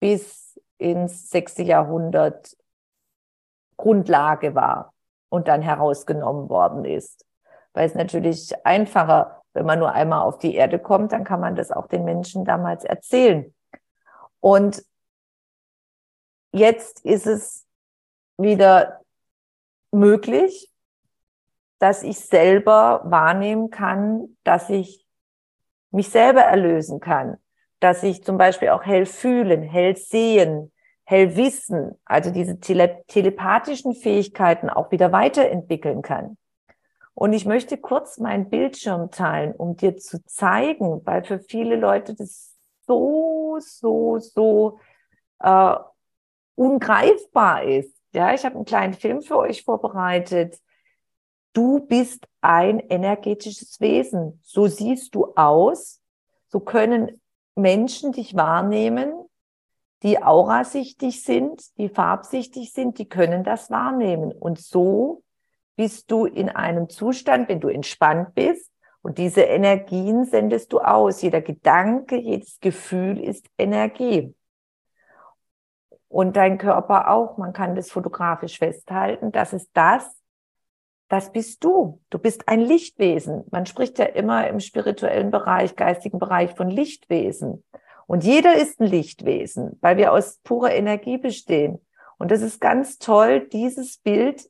bis 0.00 0.58
ins 0.78 1.28
sechste 1.28 1.62
Jahrhundert 1.64 2.56
Grundlage 3.76 4.54
war 4.54 4.94
und 5.28 5.46
dann 5.46 5.60
herausgenommen 5.60 6.48
worden 6.48 6.86
ist. 6.86 7.26
Weil 7.74 7.86
es 7.86 7.94
natürlich 7.94 8.54
einfacher, 8.64 9.41
wenn 9.54 9.66
man 9.66 9.78
nur 9.78 9.92
einmal 9.92 10.22
auf 10.22 10.38
die 10.38 10.54
Erde 10.54 10.78
kommt, 10.78 11.12
dann 11.12 11.24
kann 11.24 11.40
man 11.40 11.54
das 11.54 11.70
auch 11.70 11.86
den 11.86 12.04
Menschen 12.04 12.44
damals 12.44 12.84
erzählen. 12.84 13.54
Und 14.40 14.84
jetzt 16.52 17.04
ist 17.04 17.26
es 17.26 17.66
wieder 18.38 19.00
möglich, 19.90 20.70
dass 21.78 22.02
ich 22.02 22.18
selber 22.18 23.02
wahrnehmen 23.04 23.70
kann, 23.70 24.36
dass 24.44 24.70
ich 24.70 25.06
mich 25.90 26.08
selber 26.08 26.42
erlösen 26.42 27.00
kann, 27.00 27.36
dass 27.80 28.02
ich 28.02 28.24
zum 28.24 28.38
Beispiel 28.38 28.70
auch 28.70 28.84
hell 28.84 29.04
fühlen, 29.04 29.62
hell 29.62 29.96
sehen, 29.96 30.72
hell 31.04 31.36
wissen, 31.36 32.00
also 32.04 32.30
diese 32.30 32.60
tele 32.60 33.02
telepathischen 33.08 33.94
Fähigkeiten 33.94 34.70
auch 34.70 34.90
wieder 34.92 35.12
weiterentwickeln 35.12 36.02
kann. 36.02 36.38
Und 37.14 37.32
ich 37.32 37.44
möchte 37.44 37.76
kurz 37.76 38.18
meinen 38.18 38.48
Bildschirm 38.48 39.10
teilen, 39.10 39.52
um 39.52 39.76
dir 39.76 39.96
zu 39.96 40.24
zeigen, 40.24 41.02
weil 41.04 41.24
für 41.24 41.38
viele 41.40 41.76
Leute 41.76 42.14
das 42.14 42.54
so, 42.86 43.58
so, 43.60 44.18
so 44.18 44.78
äh, 45.40 45.76
ungreifbar 46.54 47.64
ist, 47.64 47.94
ja, 48.14 48.34
ich 48.34 48.44
habe 48.44 48.56
einen 48.56 48.64
kleinen 48.64 48.94
Film 48.94 49.22
für 49.22 49.38
euch 49.38 49.64
vorbereitet. 49.64 50.58
Du 51.54 51.80
bist 51.80 52.26
ein 52.40 52.78
energetisches 52.78 53.80
Wesen. 53.80 54.40
So 54.42 54.66
siehst 54.66 55.14
du 55.14 55.32
aus. 55.34 56.00
So 56.48 56.60
können 56.60 57.20
Menschen 57.54 58.12
dich 58.12 58.34
wahrnehmen, 58.34 59.12
die 60.02 60.22
aurasichtig 60.22 61.22
sind, 61.22 61.76
die 61.78 61.88
farbsichtig 61.88 62.72
sind, 62.72 62.98
die 62.98 63.08
können 63.08 63.44
das 63.44 63.70
wahrnehmen. 63.70 64.32
Und 64.32 64.58
so 64.58 65.22
bist 65.76 66.10
du 66.10 66.26
in 66.26 66.48
einem 66.48 66.88
Zustand, 66.88 67.48
wenn 67.48 67.60
du 67.60 67.68
entspannt 67.68 68.34
bist, 68.34 68.72
und 69.02 69.18
diese 69.18 69.42
Energien 69.42 70.24
sendest 70.24 70.72
du 70.72 70.78
aus. 70.78 71.22
Jeder 71.22 71.40
Gedanke, 71.40 72.16
jedes 72.16 72.60
Gefühl 72.60 73.18
ist 73.18 73.46
Energie 73.58 74.34
und 76.08 76.36
dein 76.36 76.56
Körper 76.56 77.10
auch. 77.10 77.36
Man 77.36 77.52
kann 77.52 77.74
das 77.74 77.90
fotografisch 77.90 78.58
festhalten. 78.58 79.32
Das 79.32 79.52
ist 79.52 79.70
das, 79.72 80.22
das 81.08 81.32
bist 81.32 81.64
du. 81.64 82.00
Du 82.10 82.18
bist 82.18 82.48
ein 82.48 82.60
Lichtwesen. 82.60 83.44
Man 83.50 83.66
spricht 83.66 83.98
ja 83.98 84.04
immer 84.04 84.46
im 84.46 84.60
spirituellen 84.60 85.32
Bereich, 85.32 85.74
geistigen 85.74 86.20
Bereich 86.20 86.54
von 86.54 86.70
Lichtwesen. 86.70 87.64
Und 88.06 88.24
jeder 88.24 88.54
ist 88.54 88.80
ein 88.80 88.86
Lichtwesen, 88.86 89.78
weil 89.80 89.96
wir 89.96 90.12
aus 90.12 90.38
purer 90.44 90.72
Energie 90.72 91.18
bestehen. 91.18 91.84
Und 92.18 92.30
das 92.30 92.40
ist 92.40 92.60
ganz 92.60 92.98
toll. 92.98 93.48
Dieses 93.48 93.98
Bild 93.98 94.48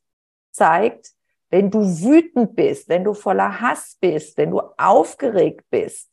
zeigt, 0.54 1.12
wenn 1.50 1.70
du 1.70 1.80
wütend 1.80 2.56
bist, 2.56 2.88
wenn 2.88 3.04
du 3.04 3.14
voller 3.14 3.60
Hass 3.60 3.98
bist, 4.00 4.38
wenn 4.38 4.50
du 4.50 4.60
aufgeregt 4.78 5.66
bist, 5.70 6.10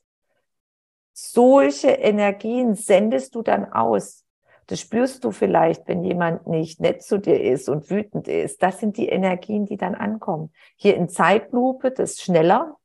solche 1.14 1.90
Energien 1.90 2.76
sendest 2.76 3.36
du 3.36 3.42
dann 3.42 3.72
aus. 3.72 4.26
Das 4.68 4.80
spürst 4.80 5.24
du 5.24 5.32
vielleicht, 5.32 5.88
wenn 5.88 6.04
jemand 6.04 6.46
nicht 6.46 6.80
nett 6.80 7.02
zu 7.02 7.18
dir 7.18 7.42
ist 7.42 7.70
und 7.70 7.90
wütend 7.90 8.28
ist. 8.28 8.62
Das 8.62 8.80
sind 8.80 8.98
die 8.98 9.10
Energien, 9.10 9.66
die 9.66 9.78
dann 9.78 9.96
ankommen. 9.96 10.52
Hier 10.76 10.96
in 10.96 11.10
Zeitlupe, 11.10 11.92
das 11.92 12.12
ist 12.12 12.22
schneller, 12.22 12.78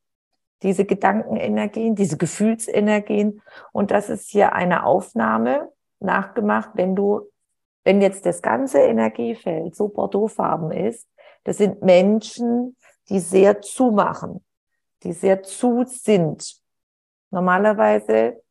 diese 0.62 0.87
Gedankenenergien, 0.87 1.95
diese 1.95 2.17
Gefühlsenergien. 2.17 3.43
Und 3.73 3.90
das 3.90 4.09
ist 4.09 4.31
hier 4.31 4.55
eine 4.55 4.87
Aufnahme 4.87 5.69
nachgemacht, 6.01 6.71
wenn 6.75 6.97
du, 6.97 7.31
wenn 7.85 8.01
jetzt 8.01 8.25
das 8.25 8.40
ganze 8.40 8.79
Energiefeld 8.79 9.77
so 9.77 9.88
bordeauxfarben 9.88 10.73
ist, 10.73 11.07
das 11.44 11.59
sind 11.59 11.83
Menschen, 11.83 12.76
die 13.09 13.20
sehr 13.20 13.61
zumachen, 13.61 14.44
die 15.02 15.12
sehr 15.12 15.42
zu 15.42 15.85
sind. 15.87 16.57
Normalerweise 17.30 18.42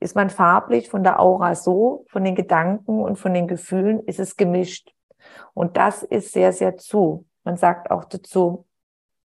ist 0.00 0.14
man 0.14 0.30
farblich 0.30 0.88
von 0.88 1.02
der 1.02 1.20
Aura 1.20 1.54
so, 1.54 2.04
von 2.08 2.24
den 2.24 2.34
Gedanken 2.34 3.02
und 3.02 3.16
von 3.16 3.34
den 3.34 3.48
Gefühlen 3.48 4.00
ist 4.00 4.20
es 4.20 4.36
gemischt. 4.36 4.94
Und 5.54 5.76
das 5.76 6.02
ist 6.02 6.32
sehr, 6.32 6.52
sehr 6.52 6.76
zu. 6.76 7.26
Man 7.42 7.56
sagt 7.56 7.90
auch 7.90 8.04
dazu, 8.04 8.66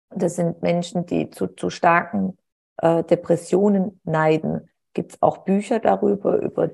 das 0.10 0.36
sind 0.36 0.62
Menschen, 0.62 1.06
die 1.06 1.30
zu, 1.30 1.48
zu 1.48 1.70
starken 1.70 2.38
äh, 2.78 3.04
Depressionen 3.04 4.00
neiden. 4.04 4.70
Gibt 4.94 5.14
es 5.14 5.22
auch 5.22 5.40
Bücher 5.40 5.80
darüber, 5.80 6.38
über 6.38 6.70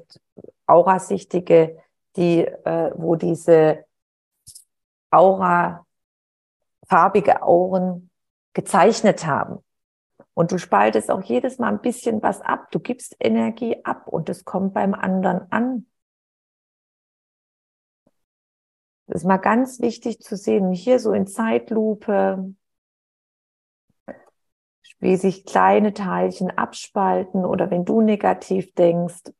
Aurasichtige, 0.66 1.78
die, 2.16 2.46
äh, 2.46 2.92
wo 2.96 3.16
diese 3.16 3.86
Aura, 5.12 5.86
farbige 6.88 7.44
Auren 7.44 8.10
gezeichnet 8.54 9.26
haben. 9.26 9.64
Und 10.34 10.52
du 10.52 10.58
spaltest 10.58 11.12
auch 11.12 11.22
jedes 11.22 11.60
Mal 11.60 11.70
ein 11.70 11.82
bisschen 11.82 12.22
was 12.24 12.42
ab. 12.42 12.72
Du 12.72 12.80
gibst 12.80 13.16
Energie 13.20 13.84
ab 13.84 14.08
und 14.08 14.30
es 14.30 14.46
kommt 14.46 14.74
beim 14.74 14.94
anderen 14.94 15.52
an. 15.52 15.86
Das 19.08 19.22
ist 19.22 19.28
mal 19.28 19.38
ganz 19.38 19.80
wichtig 19.80 20.20
zu 20.20 20.38
sehen. 20.38 20.72
Hier 20.72 21.00
so 21.00 21.14
in 21.14 21.26
Zeitlupe, 21.28 22.54
wie 25.00 25.16
sich 25.16 25.46
kleine 25.46 25.94
Teilchen 25.94 26.52
abspalten 26.52 27.44
oder 27.44 27.72
wenn 27.72 27.86
du 27.86 28.02
negativ 28.02 28.74
denkst, 28.76 29.32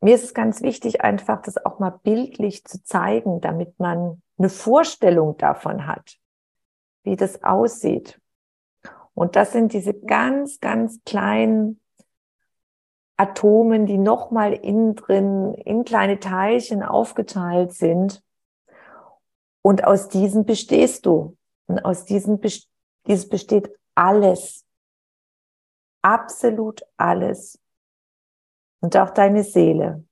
mir 0.00 0.14
ist 0.14 0.24
es 0.24 0.34
ganz 0.34 0.62
wichtig, 0.62 1.00
einfach 1.00 1.42
das 1.42 1.64
auch 1.64 1.78
mal 1.78 1.90
bildlich 1.90 2.64
zu 2.64 2.82
zeigen, 2.84 3.40
damit 3.40 3.78
man 3.80 4.22
eine 4.38 4.48
Vorstellung 4.48 5.36
davon 5.36 5.86
hat, 5.86 6.18
wie 7.02 7.16
das 7.16 7.42
aussieht. 7.42 8.20
Und 9.14 9.34
das 9.34 9.52
sind 9.52 9.72
diese 9.72 9.94
ganz, 9.94 10.60
ganz 10.60 11.02
kleinen 11.04 11.80
Atomen, 13.16 13.86
die 13.86 13.98
nochmal 13.98 14.52
innen 14.52 14.94
drin 14.94 15.54
in 15.54 15.84
kleine 15.84 16.20
Teilchen 16.20 16.84
aufgeteilt 16.84 17.72
sind. 17.72 18.22
Und 19.62 19.84
aus 19.84 20.08
diesen 20.08 20.46
bestehst 20.46 21.04
du. 21.04 21.36
Und 21.66 21.84
aus 21.84 22.04
diesen, 22.04 22.40
dieses 23.08 23.28
besteht 23.28 23.76
alles. 23.96 24.64
Absolut 26.00 26.82
alles. 26.96 27.58
Und 28.80 28.96
auch 28.96 29.10
deine 29.10 29.42
Seele. 29.42 30.04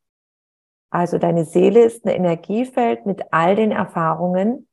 Also 0.90 1.18
deine 1.18 1.44
Seele 1.44 1.84
ist 1.84 2.04
ein 2.04 2.14
Energiefeld 2.14 3.06
mit 3.06 3.32
all 3.32 3.56
den 3.56 3.70
Erfahrungen, 3.70 4.68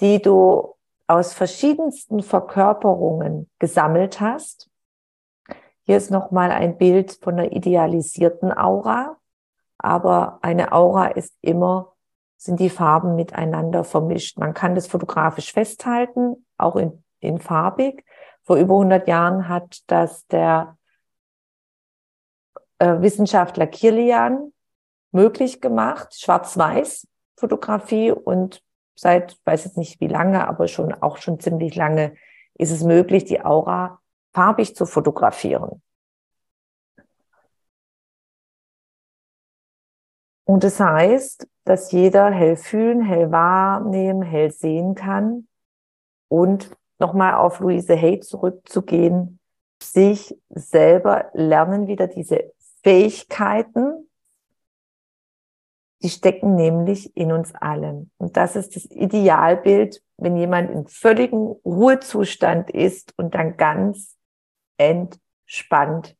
die 0.00 0.20
du 0.20 0.74
aus 1.06 1.32
verschiedensten 1.32 2.22
Verkörperungen 2.22 3.48
gesammelt 3.58 4.20
hast 4.20 4.70
hier 5.86 5.96
ist 5.96 6.10
nochmal 6.10 6.50
ein 6.50 6.78
Bild 6.78 7.16
von 7.22 7.38
einer 7.38 7.52
idealisierten 7.52 8.52
Aura, 8.52 9.18
aber 9.78 10.40
eine 10.42 10.72
Aura 10.72 11.06
ist 11.06 11.36
immer, 11.42 11.92
sind 12.36 12.58
die 12.58 12.70
Farben 12.70 13.14
miteinander 13.14 13.84
vermischt. 13.84 14.36
Man 14.36 14.52
kann 14.52 14.74
das 14.74 14.88
fotografisch 14.88 15.52
festhalten, 15.52 16.44
auch 16.58 16.74
in, 16.74 17.04
in 17.20 17.38
farbig. 17.38 18.04
Vor 18.42 18.56
über 18.56 18.74
100 18.74 19.06
Jahren 19.06 19.48
hat 19.48 19.78
das 19.86 20.26
der 20.26 20.75
äh, 22.78 23.00
Wissenschaftler 23.00 23.66
Kirlian 23.66 24.52
möglich 25.12 25.60
gemacht, 25.60 26.18
schwarz-weiß 26.18 27.06
Fotografie 27.38 28.12
und 28.12 28.62
seit, 28.94 29.38
weiß 29.44 29.64
jetzt 29.64 29.76
nicht 29.76 30.00
wie 30.00 30.08
lange, 30.08 30.46
aber 30.48 30.68
schon 30.68 30.92
auch 30.92 31.18
schon 31.18 31.38
ziemlich 31.40 31.74
lange 31.74 32.14
ist 32.54 32.70
es 32.70 32.82
möglich, 32.82 33.24
die 33.24 33.44
Aura 33.44 34.00
farbig 34.32 34.74
zu 34.74 34.86
fotografieren. 34.86 35.82
Und 40.44 40.62
das 40.62 40.78
heißt, 40.78 41.48
dass 41.64 41.90
jeder 41.90 42.30
hell 42.30 42.56
fühlen, 42.56 43.02
hell 43.02 43.32
wahrnehmen, 43.32 44.22
hell 44.22 44.52
sehen 44.52 44.94
kann 44.94 45.48
und 46.28 46.70
nochmal 46.98 47.34
auf 47.34 47.60
Louise 47.60 47.96
Hay 47.96 48.20
zurückzugehen, 48.20 49.40
sich 49.82 50.38
selber 50.48 51.30
lernen 51.34 51.86
wieder 51.86 52.06
diese 52.06 52.52
Fähigkeiten, 52.82 54.08
die 56.02 56.10
stecken 56.10 56.54
nämlich 56.54 57.16
in 57.16 57.32
uns 57.32 57.54
allen. 57.54 58.10
Und 58.18 58.36
das 58.36 58.54
ist 58.54 58.76
das 58.76 58.84
Idealbild, 58.90 60.02
wenn 60.18 60.36
jemand 60.36 60.70
in 60.70 60.86
völligem 60.86 61.56
Ruhezustand 61.64 62.70
ist 62.70 63.12
und 63.16 63.34
dann 63.34 63.56
ganz 63.56 64.16
entspannt 64.78 66.16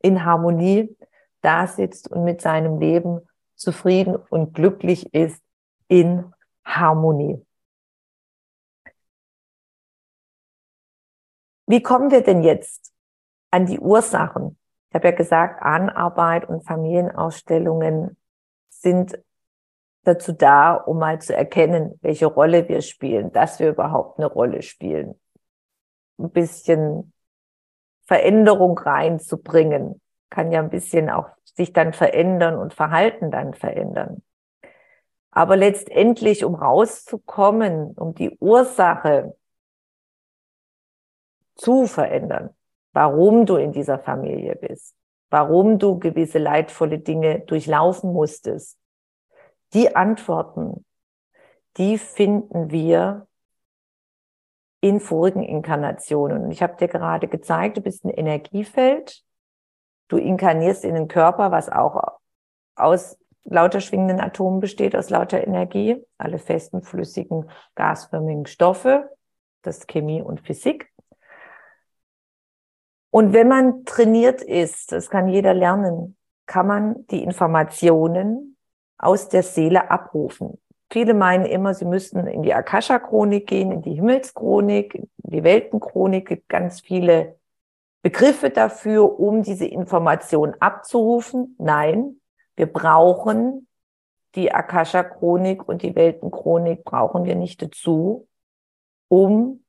in 0.00 0.24
Harmonie 0.24 0.96
da 1.42 1.66
sitzt 1.66 2.10
und 2.10 2.24
mit 2.24 2.40
seinem 2.40 2.80
Leben 2.80 3.20
zufrieden 3.54 4.16
und 4.16 4.54
glücklich 4.54 5.12
ist 5.14 5.42
in 5.88 6.32
Harmonie. 6.64 7.44
Wie 11.66 11.82
kommen 11.82 12.10
wir 12.10 12.22
denn 12.22 12.42
jetzt 12.42 12.92
an 13.50 13.66
die 13.66 13.78
Ursachen? 13.78 14.58
Ich 14.92 14.94
habe 14.94 15.08
ja 15.08 15.14
gesagt, 15.14 15.62
Anarbeit 15.62 16.48
und 16.48 16.66
Familienausstellungen 16.66 18.16
sind 18.68 19.18
dazu 20.04 20.32
da, 20.32 20.74
um 20.74 20.98
mal 20.98 21.20
zu 21.20 21.34
erkennen, 21.34 21.98
welche 22.02 22.26
Rolle 22.26 22.68
wir 22.68 22.82
spielen, 22.82 23.32
dass 23.32 23.58
wir 23.58 23.70
überhaupt 23.70 24.18
eine 24.18 24.26
Rolle 24.26 24.62
spielen 24.62 25.18
ein 26.22 26.30
bisschen 26.30 27.12
Veränderung 28.04 28.78
reinzubringen. 28.78 30.00
Kann 30.30 30.52
ja 30.52 30.60
ein 30.60 30.70
bisschen 30.70 31.10
auch 31.10 31.28
sich 31.44 31.72
dann 31.72 31.92
verändern 31.92 32.56
und 32.56 32.72
Verhalten 32.72 33.30
dann 33.30 33.54
verändern. 33.54 34.22
Aber 35.30 35.56
letztendlich, 35.56 36.44
um 36.44 36.54
rauszukommen, 36.54 37.92
um 37.92 38.14
die 38.14 38.36
Ursache 38.38 39.36
zu 41.54 41.86
verändern, 41.86 42.50
warum 42.92 43.46
du 43.46 43.56
in 43.56 43.72
dieser 43.72 43.98
Familie 43.98 44.56
bist, 44.56 44.94
warum 45.30 45.78
du 45.78 45.98
gewisse 45.98 46.38
leidvolle 46.38 46.98
Dinge 46.98 47.40
durchlaufen 47.40 48.12
musstest, 48.12 48.78
die 49.72 49.96
Antworten, 49.96 50.84
die 51.78 51.96
finden 51.96 52.70
wir 52.70 53.26
in 54.80 55.00
vorigen 55.00 55.42
Inkarnationen. 55.42 56.50
Ich 56.50 56.62
habe 56.62 56.76
dir 56.76 56.88
gerade 56.88 57.28
gezeigt, 57.28 57.76
du 57.76 57.80
bist 57.80 58.04
ein 58.04 58.10
Energiefeld. 58.10 59.22
Du 60.08 60.18
inkarnierst 60.18 60.84
in 60.84 60.94
den 60.94 61.08
Körper, 61.08 61.52
was 61.52 61.70
auch 61.70 62.18
aus 62.74 63.16
lauter 63.44 63.80
schwingenden 63.80 64.20
Atomen 64.20 64.60
besteht, 64.60 64.94
aus 64.94 65.08
lauter 65.08 65.42
Energie, 65.42 66.04
alle 66.18 66.38
festen, 66.38 66.82
flüssigen, 66.82 67.50
gasförmigen 67.74 68.46
Stoffe, 68.46 69.08
das 69.62 69.78
ist 69.78 69.88
Chemie 69.88 70.20
und 70.20 70.40
Physik. 70.40 70.91
Und 73.14 73.34
wenn 73.34 73.46
man 73.46 73.84
trainiert 73.84 74.40
ist, 74.40 74.90
das 74.90 75.10
kann 75.10 75.28
jeder 75.28 75.52
lernen, 75.52 76.16
kann 76.46 76.66
man 76.66 77.06
die 77.08 77.22
Informationen 77.22 78.56
aus 78.96 79.28
der 79.28 79.42
Seele 79.42 79.90
abrufen. 79.90 80.58
Viele 80.90 81.12
meinen 81.12 81.44
immer, 81.44 81.74
sie 81.74 81.84
müssten 81.84 82.26
in 82.26 82.42
die 82.42 82.54
Akasha-Chronik 82.54 83.46
gehen, 83.46 83.70
in 83.70 83.82
die 83.82 83.94
Himmelschronik, 83.94 84.94
in 84.94 85.10
die 85.18 85.44
Weltenchronik. 85.44 86.26
Gibt 86.26 86.48
ganz 86.48 86.80
viele 86.80 87.36
Begriffe 88.00 88.48
dafür, 88.48 89.20
um 89.20 89.42
diese 89.42 89.66
Information 89.66 90.54
abzurufen. 90.58 91.54
Nein, 91.58 92.16
wir 92.56 92.66
brauchen 92.66 93.68
die 94.36 94.52
Akasha-Chronik 94.52 95.68
und 95.68 95.82
die 95.82 95.94
Weltenchronik 95.94 96.82
brauchen 96.82 97.26
wir 97.26 97.34
nicht 97.34 97.60
dazu, 97.60 98.26
um 99.08 99.62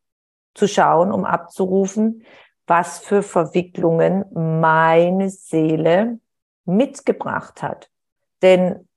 zu 0.53 0.65
schauen, 0.65 1.11
um 1.11 1.25
abzurufen, 1.25 2.23
was 2.67 2.99
für 2.99 3.23
Verwicklungen 3.23 4.25
meine 4.33 5.29
Seele 5.29 6.19
mitgebracht 6.65 7.61
hat. 7.61 7.89
Denn 8.41 8.87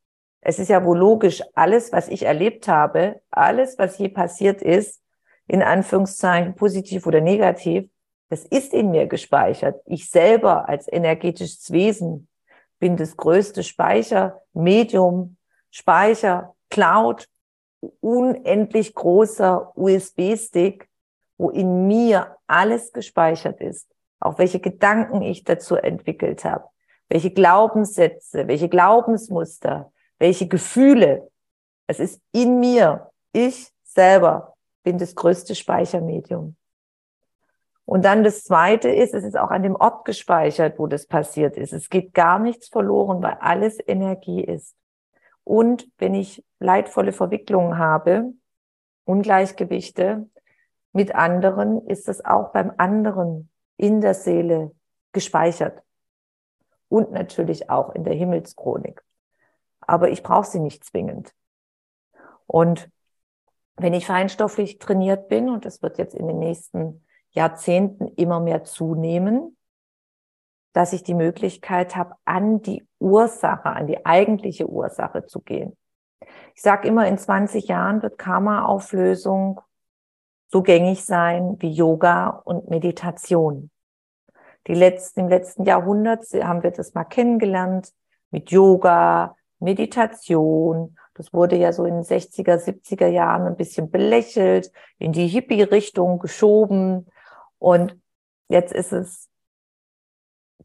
es 0.41 0.59
ist 0.59 0.69
ja 0.69 0.85
wohl 0.85 0.99
logisch, 0.99 1.43
alles, 1.55 1.93
was 1.93 2.09
ich 2.09 2.23
erlebt 2.23 2.69
habe, 2.69 3.21
alles, 3.31 3.79
was 3.79 3.99
je 3.99 4.09
passiert 4.09 4.63
ist, 4.63 5.03
in 5.49 5.63
Anführungszeichen 5.63 6.55
positiv 6.55 7.07
oder 7.07 7.21
negativ, 7.21 7.89
das 8.29 8.45
ist 8.45 8.73
in 8.73 8.91
mir 8.91 9.07
gespeichert. 9.07 9.81
Ich 9.87 10.11
selber 10.11 10.69
als 10.69 10.91
energetisches 10.91 11.71
Wesen 11.71 12.29
bin 12.79 12.97
das 12.97 13.17
größte 13.17 13.63
Speicher, 13.63 14.43
Medium, 14.53 15.37
Speicher, 15.71 16.55
Cloud, 16.71 17.29
unendlich 18.01 18.95
großer 18.95 19.73
USB-Stick, 19.77 20.86
wo 21.39 21.51
in 21.51 21.87
mir 21.87 22.37
alles 22.47 22.93
gespeichert 22.93 23.61
ist. 23.61 23.89
Auch 24.21 24.39
welche 24.39 24.61
Gedanken 24.61 25.23
ich 25.23 25.45
dazu 25.45 25.77
entwickelt 25.77 26.45
habe, 26.45 26.65
welche 27.09 27.31
Glaubenssätze, 27.31 28.49
welche 28.49 28.69
Glaubensmuster, 28.69 29.93
welche 30.19 30.49
Gefühle. 30.49 31.31
Es 31.87 32.01
ist 32.01 32.21
in 32.33 32.59
mir. 32.59 33.11
Ich 33.33 33.71
selber 33.83 34.57
bin 34.83 34.99
das 34.99 35.15
größte 35.15 35.55
Speichermedium. 35.55 36.57
Und 37.85 38.05
dann 38.05 38.25
das 38.25 38.43
zweite 38.43 38.89
ist, 38.89 39.15
es 39.15 39.23
ist 39.23 39.39
auch 39.39 39.51
an 39.51 39.63
dem 39.63 39.77
Ort 39.77 40.05
gespeichert, 40.05 40.79
wo 40.79 40.89
das 40.89 41.07
passiert 41.07 41.57
ist. 41.57 41.73
Es 41.73 41.89
geht 41.89 42.15
gar 42.15 42.41
nichts 42.41 42.69
verloren, 42.69 43.23
weil 43.23 43.37
alles 43.41 43.79
Energie 43.87 44.43
ist. 44.43 44.75
Und 45.45 45.89
wenn 45.99 46.15
ich 46.15 46.45
leidvolle 46.59 47.13
Verwicklungen 47.13 47.79
habe, 47.79 48.33
Ungleichgewichte 49.05 50.29
mit 50.97 51.15
anderen, 51.15 51.87
ist 51.87 52.09
das 52.09 52.25
auch 52.25 52.53
beim 52.53 52.73
anderen 52.79 53.51
in 53.77 54.01
der 54.01 54.15
Seele 54.15 54.75
gespeichert. 55.13 55.83
Und 56.89 57.13
natürlich 57.13 57.71
auch 57.71 57.95
in 57.95 58.05
der 58.05 58.15
Himmelschronik 58.15 59.03
aber 59.87 60.11
ich 60.11 60.23
brauche 60.23 60.47
sie 60.47 60.61
nicht 60.61 60.85
zwingend. 60.85 61.33
Und 62.47 62.91
wenn 63.77 63.95
ich 63.95 64.07
feinstofflich 64.07 64.79
trainiert 64.79 65.29
bin, 65.29 65.49
und 65.49 65.65
das 65.65 65.83
wird 65.83 65.99
jetzt 65.99 66.15
in 66.15 66.27
den 66.27 66.39
nächsten 66.39 67.05
Jahrzehnten 67.31 68.09
immer 68.09 68.41
mehr 68.41 68.65
zunehmen, 68.65 69.57
dass 70.73 70.93
ich 70.93 71.03
die 71.03 71.15
Möglichkeit 71.15 71.97
habe, 71.97 72.15
an 72.25 72.63
die 72.63 72.87
Ursache, 72.99 73.71
an 73.71 73.87
die 73.87 74.05
eigentliche 74.05 74.69
Ursache 74.69 75.27
zu 75.27 75.41
gehen. 75.41 75.77
Ich 76.55 76.63
sage 76.63 76.89
immer, 76.89 77.07
in 77.07 77.19
20 77.19 77.69
Jahren 77.69 78.03
wird 78.03 78.19
Karma-Auflösung 78.19 79.61
so 80.49 80.63
gängig 80.63 81.05
sein 81.05 81.57
wie 81.59 81.71
Yoga 81.71 82.29
und 82.45 82.69
Meditation. 82.69 83.71
Die 84.67 84.75
letzten, 84.75 85.21
Im 85.21 85.29
letzten 85.29 85.65
Jahrhundert 85.65 86.25
haben 86.43 86.63
wir 86.63 86.71
das 86.71 86.95
mal 86.95 87.05
kennengelernt 87.05 87.93
mit 88.31 88.51
Yoga, 88.51 89.37
Meditation. 89.61 90.97
Das 91.15 91.33
wurde 91.33 91.57
ja 91.57 91.73
so 91.73 91.85
in 91.85 91.95
den 91.95 92.05
60er, 92.05 92.57
70er 92.57 93.07
Jahren 93.07 93.47
ein 93.47 93.57
bisschen 93.57 93.91
belächelt, 93.91 94.73
in 94.99 95.13
die 95.13 95.29
Hippie-Richtung 95.29 96.19
geschoben. 96.19 97.07
Und 97.59 97.97
jetzt 98.49 98.73
ist 98.73 98.93
es 98.93 99.29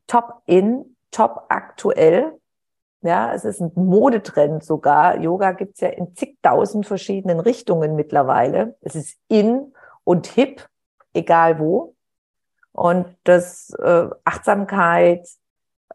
top 0.08 0.42
in, 0.46 0.98
top 1.12 1.46
aktuell. 1.50 2.41
Ja, 3.02 3.34
es 3.34 3.46
ist 3.46 3.62
ein 3.62 3.72
Modetrend 3.74 4.64
sogar. 4.64 5.20
Yoga 5.20 5.54
gibt's 5.54 5.82
ja 5.82 5.90
in 5.90 6.16
zigtausend 6.16 6.86
verschiedenen 6.86 7.40
Richtungen 7.40 7.96
mittlerweile. 7.96 8.76
Es 8.82 8.94
ist 8.96 9.18
in 9.28 9.74
und 10.04 10.28
hip, 10.28 10.68
egal 11.14 11.58
wo. 11.60 11.96
Und 12.74 13.08
das 13.24 13.74
äh, 13.80 14.08
Achtsamkeit, 14.24 15.28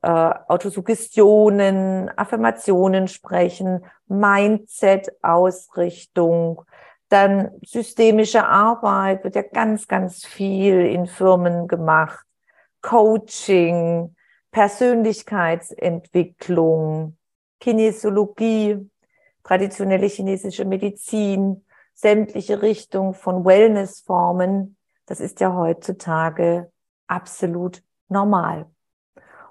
äh, 0.03 0.35
Autosuggestionen, 0.49 2.11
Affirmationen 2.17 3.07
sprechen, 3.07 3.85
Mindset-Ausrichtung, 4.09 6.65
dann 7.09 7.53
systemische 7.65 8.45
Arbeit 8.45 9.23
wird 9.23 9.37
ja 9.37 9.43
ganz, 9.43 9.87
ganz 9.87 10.27
viel 10.27 10.81
in 10.81 11.07
Firmen 11.07 11.69
gemacht. 11.69 12.27
Coaching, 12.83 14.16
Persönlichkeitsentwicklung, 14.57 17.17
Kinesiologie, 17.61 18.91
traditionelle 19.45 20.07
chinesische 20.07 20.65
Medizin, 20.65 21.67
sämtliche 21.93 22.63
Richtungen 22.63 23.13
von 23.13 23.45
Wellnessformen. 23.45 24.79
Das 25.05 25.21
ist 25.21 25.41
ja 25.41 25.55
heutzutage 25.55 26.73
absolut 27.07 27.83
normal. 28.09 28.65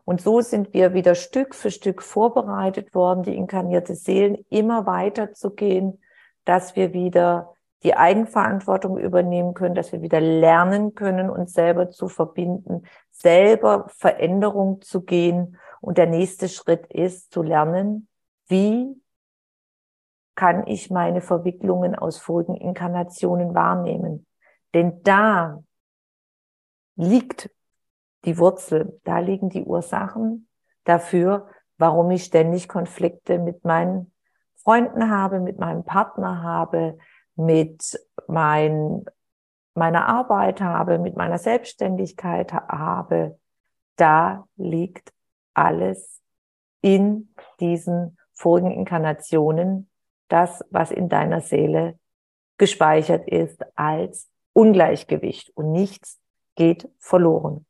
Und 0.05 0.21
so 0.21 0.41
sind 0.41 0.73
wir 0.73 0.95
wieder 0.95 1.13
Stück 1.13 1.53
für 1.53 1.69
Stück 1.69 2.01
vorbereitet 2.01 2.95
worden, 2.95 3.21
die 3.21 3.35
inkarnierte 3.35 3.93
Seelen 3.93 4.43
immer 4.49 4.87
weiter 4.87 5.33
zu 5.33 5.51
gehen, 5.51 6.01
dass 6.45 6.75
wir 6.75 6.93
wieder 6.93 7.53
die 7.83 7.95
Eigenverantwortung 7.95 8.97
übernehmen 8.97 9.53
können, 9.53 9.75
dass 9.75 9.91
wir 9.91 10.01
wieder 10.01 10.19
lernen 10.19 10.95
können, 10.95 11.29
uns 11.29 11.53
selber 11.53 11.91
zu 11.91 12.07
verbinden, 12.07 12.87
selber 13.15 13.87
Veränderung 13.89 14.81
zu 14.81 15.01
gehen. 15.01 15.57
Und 15.81 15.97
der 15.97 16.07
nächste 16.07 16.49
Schritt 16.49 16.87
ist 16.87 17.31
zu 17.31 17.41
lernen, 17.41 18.07
wie 18.47 19.01
kann 20.35 20.67
ich 20.67 20.91
meine 20.91 21.21
Verwicklungen 21.21 21.95
aus 21.95 22.17
vorigen 22.17 22.55
Inkarnationen 22.55 23.55
wahrnehmen. 23.55 24.27
Denn 24.73 25.01
da 25.03 25.63
liegt 26.95 27.49
die 28.25 28.37
Wurzel, 28.37 28.99
da 29.05 29.19
liegen 29.19 29.49
die 29.49 29.63
Ursachen 29.63 30.49
dafür, 30.83 31.47
warum 31.77 32.11
ich 32.11 32.25
ständig 32.25 32.67
Konflikte 32.67 33.39
mit 33.39 33.63
meinen 33.63 34.11
Freunden 34.55 35.09
habe, 35.09 35.39
mit 35.39 35.59
meinem 35.59 35.83
Partner 35.83 36.41
habe, 36.41 36.97
mit 37.35 37.99
mein, 38.27 39.05
meiner 39.75 40.07
Arbeit 40.07 40.61
habe, 40.61 40.99
mit 40.99 41.15
meiner 41.15 41.37
Selbstständigkeit 41.37 42.53
habe, 42.53 43.37
da 43.97 44.47
liegt 44.55 45.13
alles 45.53 46.21
in 46.81 47.33
diesen 47.59 48.17
vorigen 48.33 48.71
Inkarnationen, 48.71 49.89
das, 50.27 50.63
was 50.69 50.91
in 50.91 51.09
deiner 51.09 51.41
Seele 51.41 51.99
gespeichert 52.57 53.27
ist 53.27 53.63
als 53.77 54.29
Ungleichgewicht 54.53 55.51
und 55.55 55.71
nichts 55.71 56.19
geht 56.55 56.89
verloren. 56.99 57.65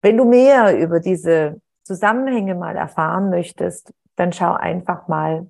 Wenn 0.00 0.16
du 0.16 0.24
mehr 0.24 0.78
über 0.78 1.00
diese 1.00 1.60
Zusammenhänge 1.82 2.54
mal 2.54 2.76
erfahren 2.76 3.30
möchtest, 3.30 3.92
dann 4.14 4.32
schau 4.32 4.52
einfach 4.52 5.08
mal 5.08 5.48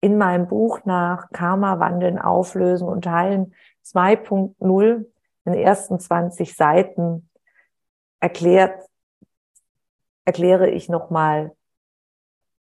in 0.00 0.16
meinem 0.16 0.46
Buch 0.46 0.80
nach 0.84 1.30
Karma 1.30 1.80
wandeln, 1.80 2.18
auflösen 2.18 2.88
und 2.88 3.06
heilen 3.06 3.54
2.0 3.84 5.04
in 5.44 5.52
den 5.52 5.62
ersten 5.62 5.98
20 5.98 6.54
Seiten 6.54 7.28
erklärt, 8.20 8.80
erkläre 10.24 10.70
ich 10.70 10.88
nochmal 10.88 11.52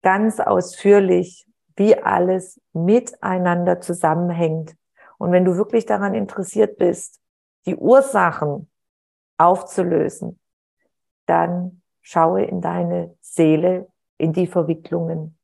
ganz 0.03 0.39
ausführlich, 0.39 1.47
wie 1.77 1.97
alles 1.97 2.61
miteinander 2.73 3.81
zusammenhängt. 3.81 4.77
Und 5.17 5.33
wenn 5.33 5.45
du 5.45 5.57
wirklich 5.57 5.87
daran 5.87 6.15
interessiert 6.15 6.77
bist, 6.77 7.21
die 7.67 7.77
Ursachen 7.77 8.71
aufzulösen, 9.39 10.39
dann 11.27 11.83
schaue 12.01 12.45
in 12.45 12.61
deine 12.61 13.17
Seele, 13.21 13.89
in 14.19 14.33
die 14.33 14.47
Verwicklungen 14.47 15.38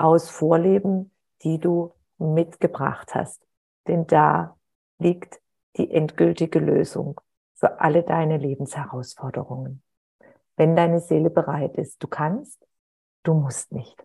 aus 0.00 0.28
Vorleben, 0.28 1.10
die 1.42 1.58
du 1.58 1.92
mitgebracht 2.18 3.14
hast. 3.14 3.42
Denn 3.86 4.06
da 4.06 4.56
liegt 4.98 5.40
die 5.76 5.90
endgültige 5.90 6.58
Lösung 6.58 7.20
für 7.54 7.80
alle 7.80 8.02
deine 8.02 8.38
Lebensherausforderungen. 8.38 9.82
Wenn 10.56 10.76
deine 10.76 11.00
Seele 11.00 11.30
bereit 11.30 11.76
ist, 11.76 12.02
du 12.02 12.08
kannst, 12.08 12.66
du 13.22 13.34
musst 13.34 13.72
nicht. 13.72 14.04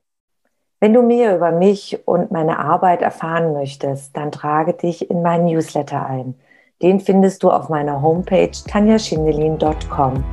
Wenn 0.80 0.94
du 0.94 1.02
mehr 1.02 1.36
über 1.36 1.52
mich 1.52 2.06
und 2.06 2.32
meine 2.32 2.60
Arbeit 2.60 3.02
erfahren 3.02 3.54
möchtest, 3.54 4.16
dann 4.16 4.32
trage 4.32 4.74
dich 4.74 5.10
in 5.10 5.22
meinen 5.22 5.46
Newsletter 5.46 6.06
ein. 6.06 6.36
Den 6.82 7.00
findest 7.00 7.44
du 7.44 7.50
auf 7.50 7.70
meiner 7.70 8.02
Homepage 8.02 8.52
tanjaschindelin.com. 8.52 10.24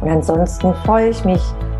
Und 0.00 0.08
ansonsten 0.08 0.74
freue 0.74 1.10
ich 1.10 1.24
mich 1.24 1.42